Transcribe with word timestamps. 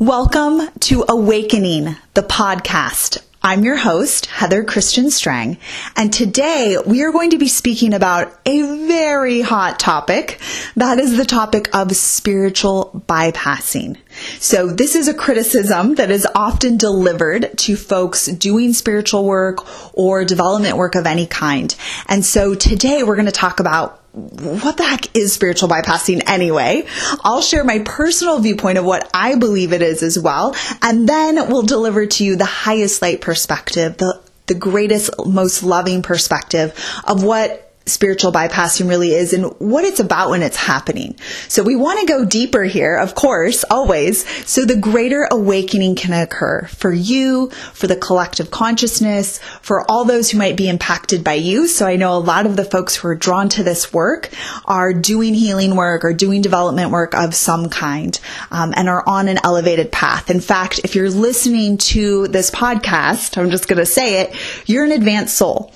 Welcome 0.00 0.60
to 0.80 1.04
Awakening, 1.08 1.94
the 2.14 2.22
podcast. 2.22 3.22
I'm 3.44 3.62
your 3.62 3.76
host, 3.76 4.26
Heather 4.26 4.64
Christian 4.64 5.08
Strang, 5.08 5.56
and 5.94 6.12
today 6.12 6.76
we 6.84 7.04
are 7.04 7.12
going 7.12 7.30
to 7.30 7.38
be 7.38 7.46
speaking 7.46 7.94
about 7.94 8.36
a 8.44 8.86
very 8.88 9.40
hot 9.40 9.78
topic. 9.78 10.40
That 10.74 10.98
is 10.98 11.16
the 11.16 11.24
topic 11.24 11.72
of 11.72 11.94
spiritual 11.94 13.04
bypassing. 13.08 13.96
So 14.40 14.66
this 14.66 14.96
is 14.96 15.06
a 15.06 15.14
criticism 15.14 15.94
that 15.94 16.10
is 16.10 16.26
often 16.34 16.76
delivered 16.76 17.56
to 17.58 17.76
folks 17.76 18.26
doing 18.26 18.72
spiritual 18.72 19.24
work 19.24 19.58
or 19.96 20.24
development 20.24 20.76
work 20.76 20.96
of 20.96 21.06
any 21.06 21.26
kind. 21.26 21.72
And 22.08 22.24
so 22.24 22.56
today 22.56 23.04
we're 23.04 23.14
going 23.14 23.26
to 23.26 23.32
talk 23.32 23.60
about 23.60 24.03
what 24.14 24.76
the 24.76 24.84
heck 24.84 25.16
is 25.16 25.32
spiritual 25.32 25.68
bypassing 25.68 26.22
anyway? 26.26 26.86
I'll 27.24 27.42
share 27.42 27.64
my 27.64 27.80
personal 27.80 28.38
viewpoint 28.38 28.78
of 28.78 28.84
what 28.84 29.10
I 29.12 29.34
believe 29.34 29.72
it 29.72 29.82
is 29.82 30.02
as 30.02 30.18
well, 30.18 30.54
and 30.82 31.08
then 31.08 31.48
we'll 31.48 31.62
deliver 31.62 32.06
to 32.06 32.24
you 32.24 32.36
the 32.36 32.44
highest 32.44 33.02
light 33.02 33.20
perspective, 33.20 33.96
the 33.96 34.22
the 34.46 34.54
greatest, 34.54 35.10
most 35.24 35.62
loving 35.62 36.02
perspective 36.02 36.78
of 37.04 37.22
what 37.24 37.73
spiritual 37.86 38.32
bypassing 38.32 38.88
really 38.88 39.12
is 39.12 39.32
and 39.32 39.44
what 39.58 39.84
it's 39.84 40.00
about 40.00 40.30
when 40.30 40.42
it's 40.42 40.56
happening. 40.56 41.14
So 41.48 41.62
we 41.62 41.76
want 41.76 42.00
to 42.00 42.06
go 42.06 42.24
deeper 42.24 42.64
here, 42.64 42.96
of 42.96 43.14
course, 43.14 43.64
always, 43.70 44.26
so 44.48 44.64
the 44.64 44.76
greater 44.76 45.28
awakening 45.30 45.96
can 45.96 46.12
occur 46.12 46.66
for 46.68 46.92
you, 46.92 47.50
for 47.72 47.86
the 47.86 47.96
collective 47.96 48.50
consciousness, 48.50 49.38
for 49.60 49.90
all 49.90 50.04
those 50.04 50.30
who 50.30 50.38
might 50.38 50.56
be 50.56 50.68
impacted 50.68 51.22
by 51.22 51.34
you. 51.34 51.68
So 51.68 51.86
I 51.86 51.96
know 51.96 52.16
a 52.16 52.18
lot 52.18 52.46
of 52.46 52.56
the 52.56 52.64
folks 52.64 52.96
who 52.96 53.08
are 53.08 53.14
drawn 53.14 53.48
to 53.50 53.62
this 53.62 53.92
work 53.92 54.30
are 54.64 54.94
doing 54.94 55.34
healing 55.34 55.76
work 55.76 56.04
or 56.04 56.14
doing 56.14 56.40
development 56.40 56.90
work 56.90 57.14
of 57.14 57.34
some 57.34 57.68
kind 57.68 58.18
um, 58.50 58.72
and 58.76 58.88
are 58.88 59.06
on 59.06 59.28
an 59.28 59.38
elevated 59.44 59.92
path. 59.92 60.30
In 60.30 60.40
fact, 60.40 60.80
if 60.84 60.94
you're 60.94 61.10
listening 61.10 61.76
to 61.78 62.28
this 62.28 62.50
podcast, 62.50 63.36
I'm 63.36 63.50
just 63.50 63.68
going 63.68 63.78
to 63.78 63.86
say 63.86 64.22
it, 64.22 64.34
you're 64.66 64.84
an 64.84 64.92
advanced 64.92 65.36
soul 65.36 65.72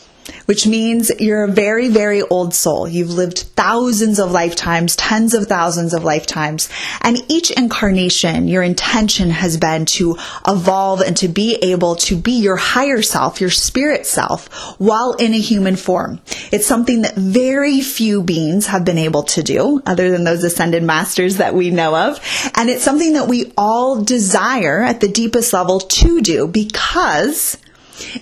which 0.49 0.67
means 0.67 1.13
you're 1.21 1.45
a 1.45 1.53
very, 1.53 1.91
very 1.91 2.23
old 2.23 2.55
soul. 2.55 2.89
You've 2.89 3.11
lived 3.11 3.41
thousands 3.55 4.19
of 4.19 4.33
lifetimes, 4.33 4.97
tens 4.97 5.35
of 5.35 5.47
thousands 5.47 5.93
of 5.93 6.05
lifetimes. 6.05 6.71
And 7.03 7.19
each 7.29 7.51
incarnation, 7.51 8.49
your 8.49 8.63
intention 8.63 9.29
has 9.29 9.59
been 9.59 9.85
to 9.85 10.17
evolve 10.47 11.03
and 11.03 11.15
to 11.19 11.29
be 11.29 11.57
able 11.57 11.97
to 11.97 12.17
be 12.17 12.33
your 12.33 12.57
higher 12.57 13.03
self, 13.03 13.43
your 13.43 13.51
spirit 13.51 14.07
self, 14.07 14.49
while 14.81 15.13
in 15.13 15.35
a 15.35 15.39
human 15.39 15.77
form. 15.77 16.19
It's 16.51 16.67
something 16.67 17.03
that 17.03 17.15
very 17.15 17.83
few 17.83 18.23
beings 18.23 18.69
have 18.69 18.87
been 18.87 18.97
able 18.97 19.25
to 19.25 19.43
do, 19.43 19.83
other 19.85 20.11
than 20.11 20.25
those 20.25 20.45
ascended 20.45 20.83
masters 20.83 21.37
that 21.37 21.55
we 21.55 21.71
know 21.71 21.95
of. 21.95 22.21
And 22.55 22.71
it's 22.71 22.83
something 22.83 23.13
that 23.13 23.29
we 23.29 23.53
all 23.59 24.03
desire 24.03 24.83
at 24.83 25.01
the 25.01 25.09
deepest 25.09 25.53
level 25.53 25.81
to 25.81 26.23
do 26.23 26.49
because 26.49 27.59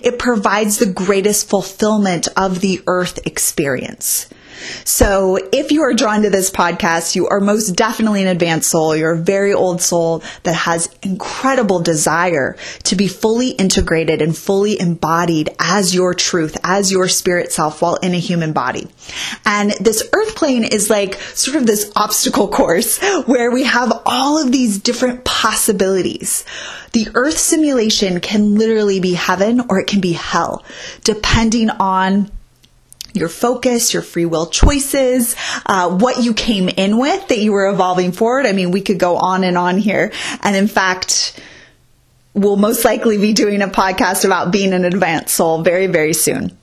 it 0.01 0.19
provides 0.19 0.77
the 0.77 0.85
greatest 0.85 1.49
fulfillment 1.49 2.27
of 2.35 2.61
the 2.61 2.81
earth 2.87 3.19
experience. 3.25 4.27
So 4.83 5.37
if 5.51 5.71
you 5.71 5.83
are 5.83 5.93
drawn 5.93 6.21
to 6.23 6.29
this 6.29 6.49
podcast, 6.49 7.15
you 7.15 7.27
are 7.27 7.39
most 7.39 7.71
definitely 7.71 8.21
an 8.21 8.27
advanced 8.27 8.69
soul. 8.69 8.95
You're 8.95 9.13
a 9.13 9.17
very 9.17 9.53
old 9.53 9.81
soul 9.81 10.23
that 10.43 10.55
has 10.55 10.89
incredible 11.01 11.79
desire 11.79 12.55
to 12.83 12.95
be 12.95 13.07
fully 13.07 13.51
integrated 13.51 14.21
and 14.21 14.35
fully 14.35 14.79
embodied 14.79 15.49
as 15.59 15.93
your 15.93 16.13
truth, 16.13 16.57
as 16.63 16.91
your 16.91 17.07
spirit 17.07 17.51
self 17.51 17.81
while 17.81 17.95
in 17.95 18.13
a 18.13 18.19
human 18.19 18.53
body. 18.53 18.87
And 19.45 19.71
this 19.79 20.07
earth 20.13 20.35
plane 20.35 20.63
is 20.63 20.89
like 20.89 21.15
sort 21.15 21.57
of 21.57 21.65
this 21.65 21.91
obstacle 21.95 22.47
course 22.47 22.99
where 23.25 23.51
we 23.51 23.63
have 23.63 24.01
all 24.05 24.41
of 24.41 24.51
these 24.51 24.79
different 24.79 25.23
possibilities. 25.25 26.45
The 26.93 27.07
earth 27.13 27.37
simulation 27.37 28.19
can 28.21 28.55
literally 28.55 28.99
be 28.99 29.13
heaven 29.13 29.61
or 29.69 29.79
it 29.79 29.87
can 29.87 30.01
be 30.01 30.13
hell, 30.13 30.63
depending 31.03 31.69
on 31.69 32.31
your 33.17 33.29
focus, 33.29 33.93
your 33.93 34.03
free 34.03 34.25
will 34.25 34.47
choices, 34.47 35.35
uh, 35.65 35.89
what 35.97 36.23
you 36.23 36.33
came 36.33 36.69
in 36.69 36.97
with 36.97 37.27
that 37.27 37.39
you 37.39 37.51
were 37.51 37.69
evolving 37.69 38.11
forward. 38.11 38.45
I 38.45 38.53
mean, 38.53 38.71
we 38.71 38.81
could 38.81 38.99
go 38.99 39.17
on 39.17 39.43
and 39.43 39.57
on 39.57 39.77
here. 39.77 40.11
And 40.41 40.55
in 40.55 40.67
fact, 40.67 41.39
we'll 42.37 42.55
most 42.55 42.85
likely 42.85 43.17
be 43.17 43.33
doing 43.33 43.61
a 43.61 43.67
podcast 43.67 44.23
about 44.23 44.51
being 44.51 44.71
an 44.71 44.85
advanced 44.85 45.35
soul 45.35 45.63
very, 45.63 45.87
very 45.87 46.13
soon. 46.13 46.55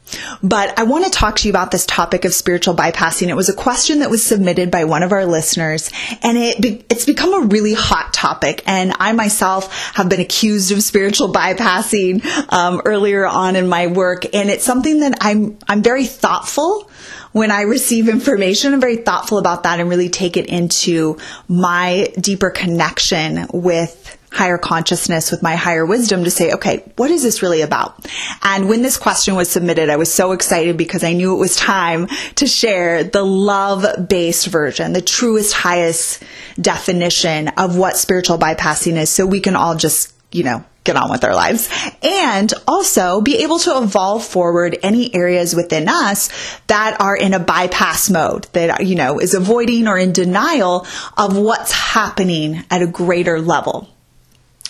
But 0.43 0.79
I 0.79 0.85
want 0.85 1.05
to 1.05 1.11
talk 1.11 1.37
to 1.37 1.49
you 1.49 1.53
about 1.53 1.71
this 1.71 1.85
topic 1.87 2.25
of 2.25 2.33
spiritual 2.33 2.75
bypassing. 2.75 3.29
It 3.29 3.35
was 3.35 3.49
a 3.49 3.55
question 3.55 3.99
that 3.99 4.11
was 4.11 4.25
submitted 4.25 4.71
by 4.71 4.85
one 4.85 5.03
of 5.03 5.13
our 5.13 5.27
listeners 5.27 5.91
and 6.23 6.39
it 6.39 6.85
it's 6.89 7.05
become 7.05 7.35
a 7.35 7.47
really 7.47 7.75
hot 7.75 8.13
topic. 8.13 8.63
And 8.67 8.93
I 9.01 9.13
myself 9.13 9.95
have 9.95 10.09
been 10.09 10.21
accused 10.21 10.71
of 10.71 10.83
spiritual 10.83 11.33
bypassing 11.33 12.25
um, 12.53 12.81
earlier 12.85 13.27
on 13.27 13.57
in 13.57 13.69
my 13.69 13.89
work. 13.89 14.33
And 14.35 14.51
it's 14.51 14.65
something 14.65 15.01
that 15.01 15.19
I'm, 15.21 15.59
I'm 15.67 15.83
very 15.83 16.05
thoughtful 16.07 16.89
when 17.33 17.51
I 17.51 17.63
receive 17.63 18.09
information. 18.09 18.75
I'm 18.75 18.81
very 18.81 18.99
thoughtful 18.99 19.39
about 19.39 19.65
that 19.65 19.81
and 19.81 19.89
really 19.89 20.09
take 20.09 20.37
it 20.37 20.47
into 20.47 21.19
my 21.49 22.13
deeper 22.21 22.51
connection 22.51 23.47
with 23.53 24.17
higher 24.35 24.59
consciousness, 24.59 25.31
with 25.31 25.43
my 25.43 25.55
higher 25.55 25.87
wisdom 25.87 26.25
to 26.25 26.31
say, 26.31 26.53
okay, 26.53 26.85
what 26.97 27.11
is 27.11 27.23
this 27.23 27.43
really 27.43 27.63
about? 27.63 28.07
And 28.43 28.69
when 28.69 28.83
this 28.83 28.97
question 28.97 29.37
was 29.37 29.49
submitted, 29.49 29.89
I 29.89 29.97
was 29.97 30.13
so 30.13 30.33
excited 30.33 30.77
because 30.77 31.05
I 31.05 31.13
knew 31.13 31.35
it 31.35 31.39
was 31.39 31.57
time 31.57 32.09
to 32.37 32.47
share 32.47 33.05
the 33.05 33.25
love 33.25 34.09
based 34.09 34.47
version, 34.49 34.93
the 34.93 35.01
truest, 35.01 35.55
highest 35.55 36.23
definition 36.61 37.49
of 37.49 37.79
what 37.79 37.97
spiritual 37.97 38.39
bypassing 38.39 38.97
is 38.97 39.09
so 39.09 39.25
we 39.25 39.41
can 39.41 39.57
all 39.57 39.77
just, 39.77 40.13
you 40.33 40.43
know, 40.43 40.65
get 40.85 40.97
on 40.97 41.11
with 41.11 41.25
our 41.25 41.35
lives 41.35 41.69
and 42.03 42.53
also 42.69 43.23
be 43.23 43.43
able 43.43 43.59
to 43.59 43.79
evolve 43.79 44.23
forward 44.23 44.77
any 44.83 45.15
areas 45.15 45.55
within 45.55 45.89
us 45.89 46.29
that 46.67 47.01
are 47.01 47.17
in 47.17 47.33
a 47.33 47.39
bypass 47.39 48.11
mode 48.11 48.47
that, 48.53 48.87
you 48.87 48.95
know, 48.95 49.19
is 49.19 49.33
avoiding 49.33 49.89
or 49.89 49.99
in 49.99 50.13
denial 50.13 50.87
of 51.17 51.37
what's 51.37 51.73
happening 51.73 52.63
at 52.71 52.83
a 52.83 52.87
greater 52.87 53.41
level. 53.41 53.89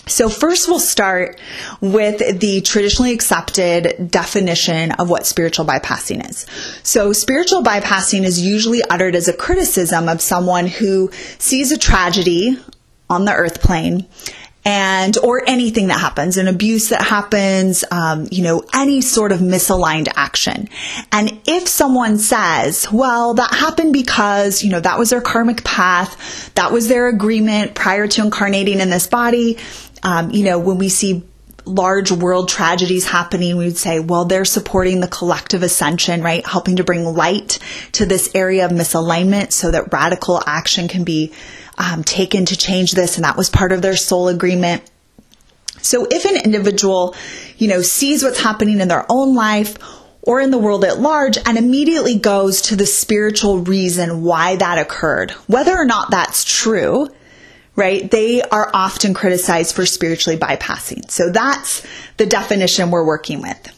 So 0.06 0.28
first 0.28 0.68
we'll 0.68 0.80
start 0.80 1.40
with 1.80 2.40
the 2.40 2.60
traditionally 2.60 3.12
accepted 3.12 4.10
definition 4.10 4.92
of 4.92 5.08
what 5.08 5.26
spiritual 5.26 5.64
bypassing 5.64 6.28
is. 6.28 6.46
So 6.82 7.12
spiritual 7.12 7.62
bypassing 7.62 8.24
is 8.24 8.40
usually 8.40 8.82
uttered 8.90 9.16
as 9.16 9.28
a 9.28 9.32
criticism 9.32 10.08
of 10.08 10.20
someone 10.20 10.66
who 10.66 11.10
sees 11.38 11.72
a 11.72 11.78
tragedy 11.78 12.58
on 13.08 13.24
the 13.24 13.32
earth 13.32 13.62
plane 13.62 14.06
and 14.64 15.18
or 15.18 15.42
anything 15.46 15.88
that 15.88 16.00
happens 16.00 16.36
an 16.36 16.48
abuse 16.48 16.88
that 16.88 17.02
happens 17.02 17.84
um, 17.90 18.26
you 18.30 18.42
know 18.42 18.64
any 18.72 19.00
sort 19.00 19.30
of 19.30 19.40
misaligned 19.40 20.08
action 20.16 20.68
and 21.12 21.38
if 21.46 21.68
someone 21.68 22.18
says 22.18 22.90
well 22.90 23.34
that 23.34 23.52
happened 23.52 23.92
because 23.92 24.62
you 24.62 24.70
know 24.70 24.80
that 24.80 24.98
was 24.98 25.10
their 25.10 25.20
karmic 25.20 25.62
path 25.64 26.52
that 26.54 26.72
was 26.72 26.88
their 26.88 27.08
agreement 27.08 27.74
prior 27.74 28.06
to 28.06 28.22
incarnating 28.22 28.80
in 28.80 28.88
this 28.90 29.06
body 29.06 29.58
um, 30.04 30.30
you 30.30 30.44
know, 30.44 30.58
when 30.58 30.78
we 30.78 30.88
see 30.88 31.24
large 31.64 32.12
world 32.12 32.48
tragedies 32.48 33.06
happening, 33.06 33.56
we 33.56 33.64
would 33.64 33.76
say, 33.76 33.98
well, 33.98 34.26
they're 34.26 34.44
supporting 34.44 35.00
the 35.00 35.08
collective 35.08 35.62
ascension, 35.62 36.22
right? 36.22 36.46
Helping 36.46 36.76
to 36.76 36.84
bring 36.84 37.04
light 37.04 37.58
to 37.92 38.06
this 38.06 38.30
area 38.34 38.66
of 38.66 38.70
misalignment 38.70 39.52
so 39.52 39.70
that 39.70 39.92
radical 39.92 40.42
action 40.46 40.88
can 40.88 41.04
be 41.04 41.32
um, 41.78 42.04
taken 42.04 42.44
to 42.46 42.56
change 42.56 42.92
this. 42.92 43.16
And 43.16 43.24
that 43.24 43.36
was 43.36 43.48
part 43.48 43.72
of 43.72 43.82
their 43.82 43.96
soul 43.96 44.28
agreement. 44.28 44.82
So 45.80 46.06
if 46.10 46.24
an 46.24 46.36
individual, 46.44 47.14
you 47.56 47.68
know, 47.68 47.82
sees 47.82 48.22
what's 48.22 48.40
happening 48.40 48.80
in 48.80 48.88
their 48.88 49.06
own 49.08 49.34
life 49.34 49.76
or 50.22 50.40
in 50.40 50.50
the 50.50 50.58
world 50.58 50.84
at 50.84 51.00
large 51.00 51.36
and 51.44 51.58
immediately 51.58 52.18
goes 52.18 52.62
to 52.62 52.76
the 52.76 52.86
spiritual 52.86 53.58
reason 53.58 54.22
why 54.22 54.56
that 54.56 54.78
occurred, 54.78 55.30
whether 55.46 55.72
or 55.72 55.84
not 55.84 56.10
that's 56.10 56.44
true, 56.44 57.08
right? 57.76 58.10
They 58.10 58.42
are 58.42 58.70
often 58.72 59.14
criticized 59.14 59.74
for 59.74 59.86
spiritually 59.86 60.38
bypassing. 60.38 61.10
So 61.10 61.30
that's 61.30 61.84
the 62.16 62.26
definition 62.26 62.90
we're 62.90 63.04
working 63.04 63.42
with. 63.42 63.70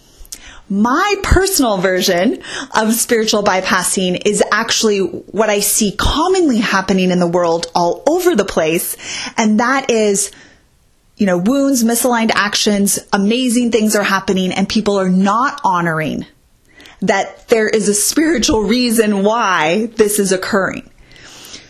My 0.68 1.14
personal 1.22 1.78
version 1.78 2.42
of 2.74 2.92
spiritual 2.94 3.44
bypassing 3.44 4.26
is 4.26 4.42
actually 4.50 4.98
what 4.98 5.48
I 5.48 5.60
see 5.60 5.92
commonly 5.92 6.58
happening 6.58 7.12
in 7.12 7.20
the 7.20 7.26
world 7.26 7.70
all 7.74 8.02
over 8.08 8.34
the 8.34 8.44
place. 8.44 8.96
And 9.36 9.60
that 9.60 9.90
is, 9.90 10.32
you 11.16 11.26
know, 11.26 11.38
wounds, 11.38 11.84
misaligned 11.84 12.32
actions, 12.34 12.98
amazing 13.12 13.70
things 13.70 13.94
are 13.94 14.02
happening 14.02 14.52
and 14.52 14.68
people 14.68 14.98
are 14.98 15.08
not 15.08 15.60
honoring 15.64 16.26
that 17.00 17.46
there 17.48 17.68
is 17.68 17.88
a 17.88 17.94
spiritual 17.94 18.62
reason 18.62 19.22
why 19.22 19.86
this 19.94 20.18
is 20.18 20.32
occurring. 20.32 20.90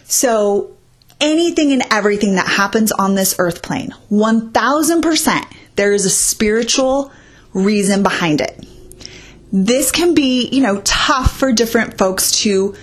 So 0.04 0.75
anything 1.20 1.72
and 1.72 1.82
everything 1.90 2.34
that 2.34 2.46
happens 2.46 2.92
on 2.92 3.14
this 3.14 3.36
earth 3.38 3.62
plane, 3.62 3.94
1000%, 4.10 5.44
there 5.76 5.92
is 5.92 6.04
a 6.04 6.10
spiritual 6.10 7.12
reason 7.52 8.02
behind 8.02 8.40
it. 8.40 8.66
This 9.52 9.90
can 9.90 10.14
be, 10.14 10.48
you 10.48 10.60
know, 10.60 10.80
tough 10.82 11.38
for 11.38 11.52
different 11.52 11.98
folks 11.98 12.42
to 12.42 12.74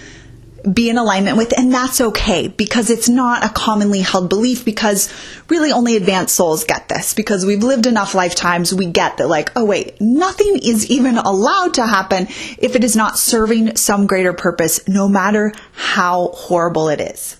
be 0.71 0.89
in 0.89 0.97
alignment 0.97 1.37
with, 1.37 1.57
and 1.57 1.73
that's 1.73 1.99
okay 1.99 2.47
because 2.47 2.89
it's 2.89 3.09
not 3.09 3.43
a 3.43 3.49
commonly 3.49 3.99
held 3.99 4.29
belief 4.29 4.63
because 4.63 5.13
really 5.49 5.71
only 5.71 5.97
advanced 5.97 6.35
souls 6.35 6.63
get 6.63 6.87
this 6.87 7.13
because 7.13 7.45
we've 7.45 7.63
lived 7.63 7.85
enough 7.85 8.15
lifetimes. 8.15 8.73
We 8.73 8.85
get 8.85 9.17
that 9.17 9.27
like, 9.27 9.51
oh 9.57 9.65
wait, 9.65 9.99
nothing 9.99 10.59
is 10.63 10.89
even 10.89 11.17
allowed 11.17 11.73
to 11.75 11.85
happen 11.85 12.27
if 12.57 12.75
it 12.75 12.83
is 12.83 12.95
not 12.95 13.19
serving 13.19 13.75
some 13.75 14.07
greater 14.07 14.31
purpose, 14.31 14.87
no 14.87 15.09
matter 15.09 15.53
how 15.73 16.29
horrible 16.29 16.87
it 16.87 17.01
is. 17.01 17.37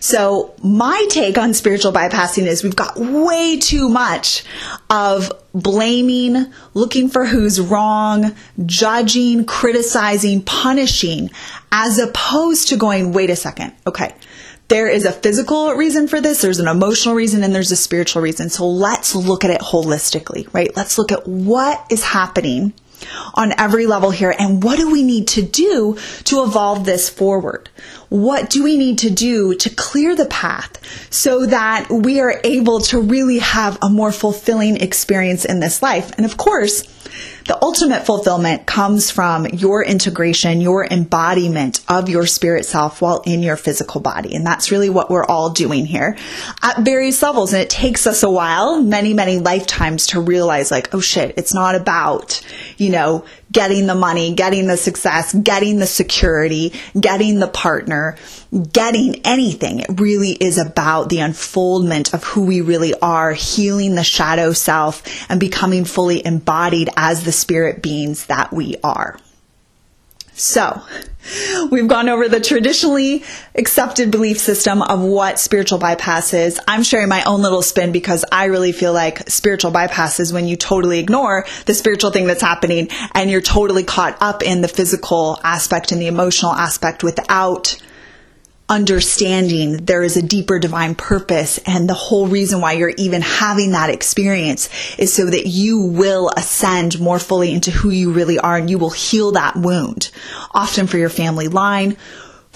So 0.00 0.54
my 0.62 1.06
take 1.10 1.38
on 1.38 1.54
spiritual 1.54 1.92
bypassing 1.92 2.46
is 2.46 2.62
we've 2.62 2.76
got 2.76 2.96
way 2.98 3.58
too 3.58 3.88
much 3.88 4.44
of 4.90 5.32
blaming, 5.52 6.52
looking 6.74 7.08
for 7.08 7.24
who's 7.24 7.60
wrong, 7.60 8.34
judging, 8.64 9.44
criticizing, 9.44 10.42
punishing, 10.42 11.30
as 11.72 11.98
opposed 11.98 12.68
to 12.68 12.76
going, 12.76 13.12
wait 13.12 13.30
a 13.30 13.36
second. 13.36 13.72
Okay. 13.86 14.14
There 14.68 14.88
is 14.88 15.04
a 15.04 15.12
physical 15.12 15.72
reason 15.74 16.08
for 16.08 16.20
this, 16.20 16.42
there's 16.42 16.58
an 16.58 16.66
emotional 16.66 17.14
reason, 17.14 17.44
and 17.44 17.54
there's 17.54 17.70
a 17.70 17.76
spiritual 17.76 18.20
reason. 18.20 18.50
So 18.50 18.66
let's 18.66 19.14
look 19.14 19.44
at 19.44 19.50
it 19.52 19.60
holistically, 19.60 20.52
right? 20.52 20.74
Let's 20.74 20.98
look 20.98 21.12
at 21.12 21.26
what 21.28 21.86
is 21.88 22.02
happening 22.02 22.72
on 23.34 23.52
every 23.58 23.86
level 23.86 24.10
here 24.10 24.34
and 24.38 24.62
what 24.62 24.76
do 24.78 24.90
we 24.90 25.02
need 25.02 25.28
to 25.28 25.42
do 25.42 25.96
to 26.24 26.42
evolve 26.42 26.84
this 26.84 27.08
forward? 27.08 27.68
What 28.08 28.50
do 28.50 28.62
we 28.62 28.76
need 28.76 28.98
to 28.98 29.10
do 29.10 29.54
to 29.54 29.70
clear 29.70 30.14
the 30.14 30.26
path 30.26 30.80
so 31.10 31.46
that 31.46 31.88
we 31.90 32.20
are 32.20 32.40
able 32.44 32.80
to 32.80 33.00
really 33.00 33.38
have 33.38 33.78
a 33.82 33.88
more 33.88 34.12
fulfilling 34.12 34.76
experience 34.76 35.44
in 35.44 35.60
this 35.60 35.82
life? 35.82 36.12
And 36.16 36.24
of 36.24 36.36
course, 36.36 36.84
the 37.46 37.58
ultimate 37.62 38.04
fulfillment 38.04 38.66
comes 38.66 39.10
from 39.10 39.46
your 39.46 39.84
integration, 39.84 40.60
your 40.60 40.86
embodiment 40.86 41.84
of 41.88 42.08
your 42.08 42.26
spirit 42.26 42.66
self 42.66 43.00
while 43.00 43.22
in 43.24 43.42
your 43.42 43.56
physical 43.56 44.00
body. 44.00 44.34
And 44.34 44.44
that's 44.44 44.70
really 44.70 44.90
what 44.90 45.10
we're 45.10 45.24
all 45.24 45.50
doing 45.50 45.86
here 45.86 46.16
at 46.62 46.80
various 46.80 47.22
levels. 47.22 47.52
And 47.52 47.62
it 47.62 47.70
takes 47.70 48.06
us 48.06 48.22
a 48.22 48.30
while, 48.30 48.82
many, 48.82 49.14
many 49.14 49.38
lifetimes 49.38 50.08
to 50.08 50.20
realize 50.20 50.70
like, 50.70 50.94
oh 50.94 51.00
shit, 51.00 51.34
it's 51.36 51.54
not 51.54 51.74
about, 51.74 52.40
you 52.76 52.90
know, 52.90 53.24
getting 53.56 53.86
the 53.86 53.94
money, 53.94 54.34
getting 54.34 54.66
the 54.66 54.76
success, 54.76 55.32
getting 55.32 55.78
the 55.78 55.86
security, 55.86 56.74
getting 57.00 57.38
the 57.38 57.48
partner, 57.48 58.14
getting 58.70 59.16
anything. 59.24 59.78
It 59.78 59.98
really 59.98 60.32
is 60.32 60.58
about 60.58 61.08
the 61.08 61.20
unfoldment 61.20 62.12
of 62.12 62.22
who 62.22 62.44
we 62.44 62.60
really 62.60 62.92
are, 63.00 63.32
healing 63.32 63.94
the 63.94 64.04
shadow 64.04 64.52
self 64.52 65.02
and 65.30 65.40
becoming 65.40 65.86
fully 65.86 66.24
embodied 66.26 66.90
as 66.98 67.24
the 67.24 67.32
spirit 67.32 67.80
beings 67.80 68.26
that 68.26 68.52
we 68.52 68.76
are. 68.84 69.18
So, 70.38 70.82
we've 71.70 71.88
gone 71.88 72.10
over 72.10 72.28
the 72.28 72.40
traditionally 72.40 73.24
accepted 73.54 74.10
belief 74.10 74.36
system 74.36 74.82
of 74.82 75.00
what 75.00 75.38
spiritual 75.38 75.78
bypass 75.78 76.34
is. 76.34 76.60
I'm 76.68 76.82
sharing 76.82 77.08
my 77.08 77.24
own 77.24 77.40
little 77.40 77.62
spin 77.62 77.90
because 77.90 78.22
I 78.30 78.44
really 78.44 78.72
feel 78.72 78.92
like 78.92 79.30
spiritual 79.30 79.70
bypass 79.70 80.20
is 80.20 80.34
when 80.34 80.46
you 80.46 80.56
totally 80.56 80.98
ignore 80.98 81.46
the 81.64 81.72
spiritual 81.72 82.10
thing 82.10 82.26
that's 82.26 82.42
happening 82.42 82.88
and 83.14 83.30
you're 83.30 83.40
totally 83.40 83.82
caught 83.82 84.18
up 84.20 84.42
in 84.42 84.60
the 84.60 84.68
physical 84.68 85.40
aspect 85.42 85.90
and 85.90 86.02
the 86.02 86.06
emotional 86.06 86.52
aspect 86.52 87.02
without 87.02 87.78
understanding 88.68 89.76
there 89.84 90.02
is 90.02 90.16
a 90.16 90.22
deeper 90.22 90.58
divine 90.58 90.94
purpose 90.94 91.58
and 91.66 91.88
the 91.88 91.94
whole 91.94 92.26
reason 92.26 92.60
why 92.60 92.72
you're 92.72 92.92
even 92.96 93.22
having 93.22 93.72
that 93.72 93.90
experience 93.90 94.68
is 94.98 95.12
so 95.12 95.26
that 95.26 95.46
you 95.46 95.80
will 95.80 96.30
ascend 96.36 96.98
more 96.98 97.20
fully 97.20 97.52
into 97.52 97.70
who 97.70 97.90
you 97.90 98.12
really 98.12 98.38
are 98.38 98.56
and 98.56 98.68
you 98.68 98.78
will 98.78 98.90
heal 98.90 99.32
that 99.32 99.54
wound. 99.56 100.10
Often 100.52 100.88
for 100.88 100.98
your 100.98 101.08
family 101.08 101.46
line 101.46 101.96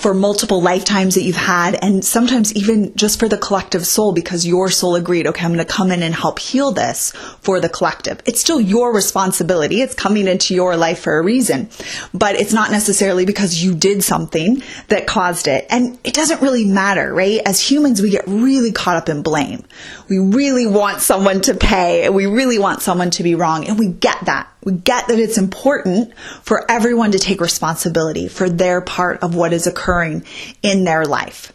for 0.00 0.14
multiple 0.14 0.62
lifetimes 0.62 1.14
that 1.14 1.23
you've 1.23 1.37
had, 1.37 1.79
and 1.85 2.05
sometimes 2.05 2.55
even 2.55 2.94
just 2.97 3.19
for 3.19 3.29
the 3.29 3.37
collective 3.37 3.87
soul 3.87 4.12
because 4.12 4.47
your 4.47 4.70
soul 4.70 4.94
agreed, 4.94 5.26
okay, 5.26 5.44
I'm 5.44 5.52
going 5.52 5.64
to 5.64 5.70
come 5.70 5.93
in 5.93 6.02
and 6.02 6.14
help 6.14 6.38
heal 6.38 6.73
this 6.73 7.12
for 7.41 7.61
the 7.61 7.69
collective. 7.69 8.23
It's 8.25 8.41
still 8.41 8.61
your 8.61 8.94
responsibility. 8.94 9.82
It's 9.82 9.94
coming 9.94 10.26
into 10.26 10.55
your 10.55 10.76
life 10.76 11.00
for 11.00 11.19
a 11.19 11.23
reason, 11.23 11.69
but 12.14 12.35
it's 12.37 12.52
not 12.52 12.70
necessarily 12.70 13.26
because 13.26 13.62
you 13.62 13.75
did 13.75 14.02
something 14.02 14.62
that 14.88 15.06
caused 15.06 15.47
it. 15.47 15.67
And 15.69 15.99
it 16.03 16.14
doesn't 16.14 16.41
really 16.41 16.64
matter, 16.64 17.12
right? 17.12 17.41
As 17.44 17.61
humans, 17.61 18.00
we 18.00 18.11
get 18.11 18.25
really 18.26 18.73
caught 18.73 18.96
up 18.96 19.11
in 19.11 19.23
blame. 19.23 19.64
We 20.08 20.19
really 20.19 20.67
want 20.67 21.00
someone 21.00 21.43
to 21.43 21.55
pay, 21.55 22.05
and 22.05 22.14
we 22.14 22.25
really 22.25 22.58
want 22.58 22.81
someone 22.81 23.11
to 23.11 23.23
be 23.23 23.35
wrong, 23.35 23.67
and 23.67 23.79
we 23.79 23.88
get 23.88 24.25
that. 24.25 24.49
We 24.64 24.72
get 24.72 25.08
that 25.08 25.18
it's 25.18 25.38
important 25.38 26.16
for 26.42 26.70
everyone 26.70 27.12
to 27.12 27.18
take 27.18 27.40
responsibility 27.40 28.28
for 28.28 28.48
their 28.48 28.80
part 28.80 29.22
of 29.22 29.34
what 29.34 29.52
is 29.52 29.66
occurring 29.66 30.24
in 30.62 30.84
their 30.84 31.06
life. 31.06 31.52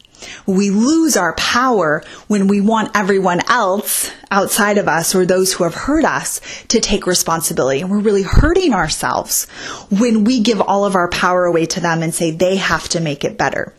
We 0.47 0.69
lose 0.69 1.17
our 1.17 1.33
power 1.35 2.03
when 2.27 2.47
we 2.47 2.61
want 2.61 2.95
everyone 2.95 3.41
else 3.49 4.11
outside 4.31 4.77
of 4.77 4.87
us 4.87 5.13
or 5.13 5.25
those 5.25 5.53
who 5.53 5.63
have 5.63 5.75
hurt 5.75 6.05
us 6.05 6.41
to 6.69 6.79
take 6.79 7.05
responsibility. 7.05 7.81
And 7.81 7.91
we're 7.91 7.99
really 7.99 8.23
hurting 8.23 8.73
ourselves 8.73 9.45
when 9.89 10.23
we 10.23 10.39
give 10.41 10.61
all 10.61 10.85
of 10.85 10.95
our 10.95 11.09
power 11.09 11.45
away 11.45 11.65
to 11.67 11.79
them 11.79 12.01
and 12.01 12.13
say 12.13 12.31
they 12.31 12.55
have 12.55 12.89
to 12.89 12.99
make 12.99 13.23
it 13.23 13.37
better. 13.37 13.73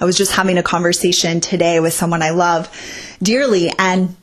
I 0.00 0.04
was 0.04 0.16
just 0.16 0.32
having 0.32 0.58
a 0.58 0.62
conversation 0.62 1.40
today 1.40 1.80
with 1.80 1.92
someone 1.92 2.22
I 2.22 2.30
love 2.30 2.68
dearly 3.22 3.72
and 3.78 4.16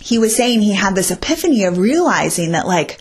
he 0.00 0.18
was 0.18 0.36
saying 0.36 0.60
he 0.60 0.74
had 0.74 0.94
this 0.94 1.10
epiphany 1.10 1.64
of 1.64 1.78
realizing 1.78 2.52
that 2.52 2.66
like, 2.66 3.00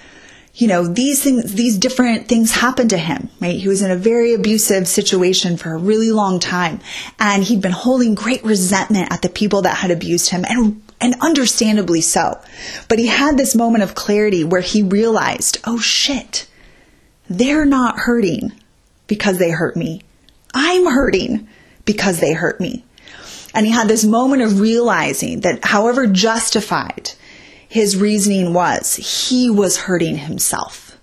you 0.55 0.67
know, 0.67 0.87
these 0.87 1.23
things, 1.23 1.53
these 1.55 1.77
different 1.77 2.27
things 2.27 2.51
happened 2.51 2.91
to 2.91 2.97
him, 2.97 3.29
right? 3.41 3.59
He 3.59 3.67
was 3.67 3.81
in 3.81 3.89
a 3.89 3.95
very 3.95 4.33
abusive 4.33 4.87
situation 4.87 5.57
for 5.57 5.73
a 5.73 5.77
really 5.77 6.11
long 6.11 6.39
time 6.39 6.79
and 7.19 7.43
he'd 7.43 7.61
been 7.61 7.71
holding 7.71 8.13
great 8.13 8.43
resentment 8.43 9.11
at 9.11 9.23
the 9.23 9.29
people 9.29 9.63
that 9.63 9.77
had 9.77 9.91
abused 9.91 10.29
him 10.29 10.45
and 10.47 10.81
and 11.01 11.15
understandably 11.19 11.99
so. 11.99 12.39
But 12.87 12.97
he 12.97 13.07
had 13.07 13.37
this 13.37 13.55
moment 13.55 13.83
of 13.83 13.93
clarity 13.93 14.45
where 14.45 14.61
he 14.61 14.83
realized, 14.83 15.57
oh 15.65 15.79
shit, 15.79 16.47
they're 17.29 17.65
not 17.65 17.99
hurting 17.99 18.53
because 19.07 19.37
they 19.37 19.51
hurt 19.51 19.75
me. 19.75 20.01
I'm 20.53 20.85
hurting 20.85 21.49
because 21.83 22.21
they 22.21 22.31
hurt 22.31 22.61
me. 22.61 22.85
And 23.53 23.65
he 23.65 23.71
had 23.71 23.89
this 23.89 24.05
moment 24.05 24.43
of 24.43 24.61
realizing 24.61 25.41
that 25.41 25.65
however 25.65 26.07
justified 26.07 27.11
his 27.73 27.97
reasoning 27.97 28.53
was 28.53 28.97
he 28.97 29.49
was 29.49 29.77
hurting 29.77 30.15
himself 30.15 30.95